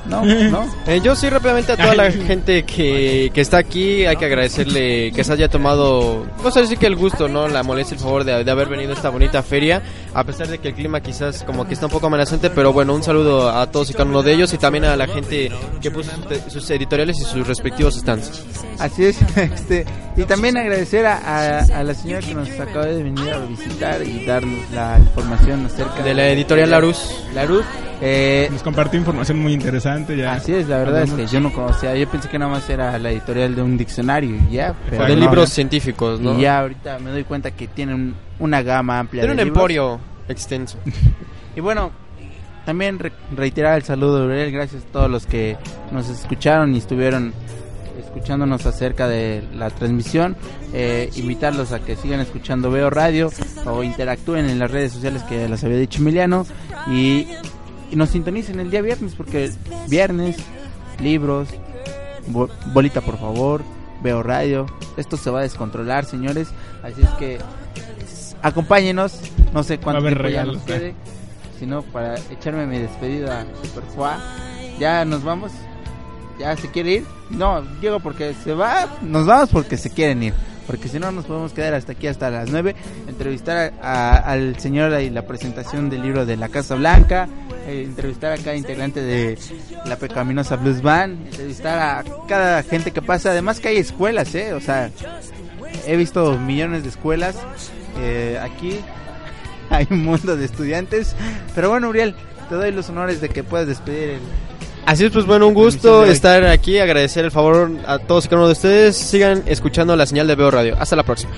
No, 0.10 0.24
no. 0.50 0.66
Eh, 0.88 1.02
yo 1.04 1.16
sí 1.16 1.30
rápidamente 1.30 1.72
a 1.74 1.78
toda 1.78 1.96
la 1.96 2.12
gente 2.28 2.64
que, 2.64 3.30
que 3.34 3.42
está 3.42 3.58
aquí 3.58 4.06
hay 4.06 4.16
que 4.16 4.26
agradecerle 4.26 5.12
que 5.12 5.24
se 5.24 5.34
haya 5.34 5.50
tomado, 5.50 6.26
no 6.44 6.52
sé 6.52 6.66
si 6.68 6.78
que 6.78 6.86
el 6.88 6.96
gusto, 6.96 7.28
no, 7.28 7.48
la 7.48 7.64
molestia, 7.64 7.96
el 7.96 8.02
favor 8.02 8.24
de, 8.24 8.44
de 8.44 8.52
haber 8.52 8.68
venido 8.70 8.92
a 8.92 8.96
esta 8.96 9.10
bonita 9.10 9.44
feria, 9.44 9.82
a 10.14 10.24
pesar 10.24 10.48
de 10.48 10.60
que 10.60 10.70
el 10.70 10.74
clima 10.74 11.02
quizás 11.02 11.44
como 11.44 11.68
que 11.68 11.74
está 11.74 11.88
un 11.88 11.92
poco 11.92 12.08
amenazante, 12.08 12.50
pero 12.50 12.72
bueno, 12.74 12.94
un 12.96 13.04
saludo 13.04 13.50
a 13.50 13.70
todos 13.72 13.90
y 13.90 13.94
cada 13.94 14.06
uno 14.06 14.24
de 14.24 14.34
ellos 14.34 14.54
y 14.54 14.58
también 14.58 14.86
a 14.86 14.96
la 14.96 15.08
gente 15.08 15.52
que 15.82 15.92
puso 15.92 16.12
sus- 16.12 16.54
sus 16.54 16.70
editoriales 16.72 17.18
y 17.20 17.26
sus 17.26 17.46
respectivos 17.48 17.96
stands. 17.96 18.44
Así 18.80 19.06
es, 19.06 19.18
este, 19.38 19.86
y 20.16 20.24
también 20.24 20.58
agradecer 20.58 21.06
a, 21.06 21.18
a- 21.18 21.60
a 21.60 21.84
la 21.84 21.94
señora 21.94 22.22
que 22.26 22.34
nos 22.34 22.50
acaba 22.60 22.86
de 22.86 23.04
venir 23.04 23.30
a 23.32 23.40
visitar 23.40 24.02
y 24.04 24.26
darnos 24.26 24.60
la 24.74 24.98
información 25.00 25.66
acerca 25.66 26.02
De 26.04 26.14
la 26.14 26.28
editorial 26.30 26.70
Larus. 26.72 27.10
Larus, 27.34 27.64
eh, 28.02 28.48
Nos 28.52 28.62
compartió 28.64 29.00
información 29.00 29.40
muy 29.40 29.54
interesante 29.54 29.97
ya. 30.18 30.34
así 30.34 30.54
es, 30.54 30.68
la 30.68 30.78
verdad 30.80 31.04
es 31.04 31.12
que 31.14 31.28
yo 31.28 31.40
no 31.40 31.52
conocía, 31.54 31.96
yo 31.96 32.08
pensé 32.10 32.30
que 32.30 32.38
nada 32.40 32.52
más 32.52 32.70
era 32.70 32.98
la 33.00 33.12
editorial 33.12 33.56
de 33.56 33.62
un 33.62 33.78
diccionario 33.78 34.36
ya, 34.52 34.74
pero 34.90 35.06
de 35.06 35.16
no, 35.16 35.22
libros 35.22 35.50
ya. 35.50 35.56
científicos, 35.56 36.20
¿no? 36.20 36.38
Y 36.38 36.42
ya 36.42 36.60
ahorita 36.60 37.00
me 37.00 37.12
doy 37.12 37.24
cuenta 37.24 37.52
que 37.52 37.68
tienen 37.68 38.16
una 38.40 38.62
gama 38.62 39.00
amplia 39.00 39.24
Tiene 39.24 39.36
de 39.36 39.42
un 39.42 39.46
libros. 39.48 39.58
emporio 39.58 40.00
extenso. 40.30 40.78
Y 41.56 41.60
bueno, 41.60 41.90
también 42.68 43.00
re- 43.00 43.12
reiterar 43.36 43.78
el 43.78 43.84
saludo 43.84 44.20
de 44.20 44.28
Uriel, 44.28 44.52
gracias 44.52 44.84
a 44.84 44.86
todos 44.92 45.10
los 45.10 45.26
que 45.26 45.58
nos 45.92 46.08
escucharon 46.08 46.76
y 46.76 46.78
estuvieron 46.78 47.34
escuchándonos 48.00 48.64
acerca 48.68 49.08
de 49.08 49.44
la 49.56 49.70
transmisión. 49.72 50.36
Eh, 50.74 51.10
invitarlos 51.16 51.72
a 51.72 51.80
que 51.80 51.96
sigan 51.96 52.20
escuchando 52.20 52.70
Veo 52.70 52.90
Radio 52.92 53.32
o 53.66 53.82
interactúen 53.82 54.46
en 54.50 54.60
las 54.60 54.70
redes 54.70 54.92
sociales 54.92 55.24
que 55.24 55.48
les 55.50 55.64
había 55.64 55.78
dicho 55.78 56.00
Emiliano 56.00 56.46
y, 56.92 57.28
y 57.92 57.96
nos 57.96 58.10
sintonicen 58.10 58.60
el 58.60 58.70
día 58.72 58.82
viernes 58.82 59.14
porque 59.16 59.52
viernes, 59.88 60.38
libros, 61.00 61.50
bo- 62.28 62.50
bolita 62.74 63.02
por 63.02 63.18
favor, 63.18 63.62
Veo 64.04 64.22
Radio. 64.24 64.66
Esto 64.98 65.18
se 65.18 65.30
va 65.32 65.40
a 65.40 65.44
descontrolar, 65.44 66.06
señores. 66.06 66.50
Así 66.84 67.02
es 67.02 67.10
que 67.12 67.40
acompáñenos. 68.42 69.20
No 69.54 69.64
sé 69.64 69.80
cuánto 69.80 70.02
tiempo 70.02 70.20
ya 70.24 70.24
regalos, 70.24 70.56
nos 70.58 70.64
quede. 70.66 70.96
Si 71.60 71.66
no, 71.66 71.82
para 71.82 72.16
echarme 72.30 72.68
mi 72.68 72.78
despedida 72.80 73.46
super 73.64 73.84
fuá. 73.96 74.20
Ya 74.80 75.04
nos 75.06 75.24
vamos. 75.24 75.52
¿Ya 76.40 76.56
se 76.56 76.70
quiere 76.70 76.92
ir? 76.92 77.06
No, 77.32 77.64
llego 77.82 78.00
porque 78.00 78.36
se 78.44 78.54
va. 78.54 78.88
Nos 79.02 79.26
vamos 79.26 79.50
porque 79.50 79.78
se 79.78 79.90
quieren 79.90 80.22
ir. 80.22 80.34
Porque 80.68 80.90
si 80.90 81.00
no, 81.00 81.12
nos 81.12 81.26
podemos 81.26 81.54
quedar 81.54 81.74
hasta 81.74 81.94
aquí, 81.94 82.08
hasta 82.08 82.30
las 82.30 82.52
9. 82.52 82.76
Entrevistar 83.08 83.74
al 83.82 84.60
señor 84.60 85.00
y 85.02 85.10
la 85.10 85.26
presentación 85.26 85.90
del 85.90 86.04
libro 86.04 86.26
de 86.26 86.36
La 86.36 86.50
Casa 86.50 86.76
Blanca. 86.76 87.28
eh, 87.66 87.84
entrevistar 87.86 88.34
a 88.34 88.38
cada 88.38 88.56
integrante 88.56 89.02
de 89.02 89.38
la 89.86 89.96
Pecaminosa 89.96 90.58
Blues 90.58 90.82
Band. 90.82 91.28
Entrevistar 91.28 91.80
a 91.80 92.04
cada 92.28 92.64
gente 92.64 92.92
que 92.92 93.02
pasa. 93.02 93.32
Además, 93.32 93.60
que 93.60 93.70
hay 93.70 93.78
escuelas, 93.78 94.36
¿eh? 94.36 94.54
O 94.54 94.60
sea, 94.60 94.92
he 95.86 95.96
visto 95.96 96.38
millones 96.38 96.84
de 96.84 96.90
escuelas 96.90 97.38
eh, 98.00 98.38
aquí. 98.42 98.80
Hay 99.70 99.86
un 99.90 100.06
mundo 100.06 100.38
de 100.38 100.46
estudiantes. 100.46 101.16
Pero 101.56 101.70
bueno, 101.70 101.90
Uriel, 101.90 102.16
te 102.48 102.56
doy 102.56 102.72
los 102.72 102.90
honores 102.90 103.20
de 103.20 103.30
que 103.30 103.44
puedas 103.44 103.68
despedir 103.68 104.10
el. 104.12 104.22
Así 104.88 105.04
es, 105.04 105.12
pues 105.12 105.26
bueno, 105.26 105.50
un 105.50 105.54
gusto 105.54 106.06
estar 106.06 106.46
aquí, 106.46 106.80
agradecer 106.80 107.26
el 107.26 107.32
favor 107.32 107.70
a 107.86 108.00
todos 108.00 108.24
y 108.24 108.30
cada 108.30 108.38
uno 108.38 108.48
de 108.48 108.54
ustedes. 108.54 108.96
Sigan 108.96 109.44
escuchando 109.46 109.94
la 109.98 110.06
señal 110.06 110.28
de 110.28 110.36
Veo 110.36 110.50
Radio. 110.50 110.78
Hasta 110.80 110.96
la 110.96 111.04
próxima. 111.04 111.34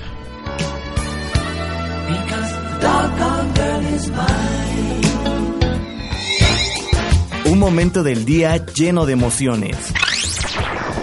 Un 7.44 7.58
momento 7.58 8.04
del 8.04 8.24
día 8.24 8.64
lleno 8.66 9.04
de 9.04 9.14
emociones. 9.14 9.76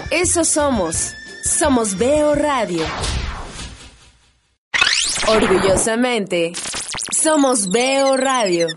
Eso 0.09 0.45
somos. 0.45 1.11
Somos 1.43 1.97
Veo 1.97 2.33
Radio. 2.33 2.85
Orgullosamente, 5.27 6.53
somos 7.11 7.67
Veo 7.67 8.15
Radio. 8.15 8.67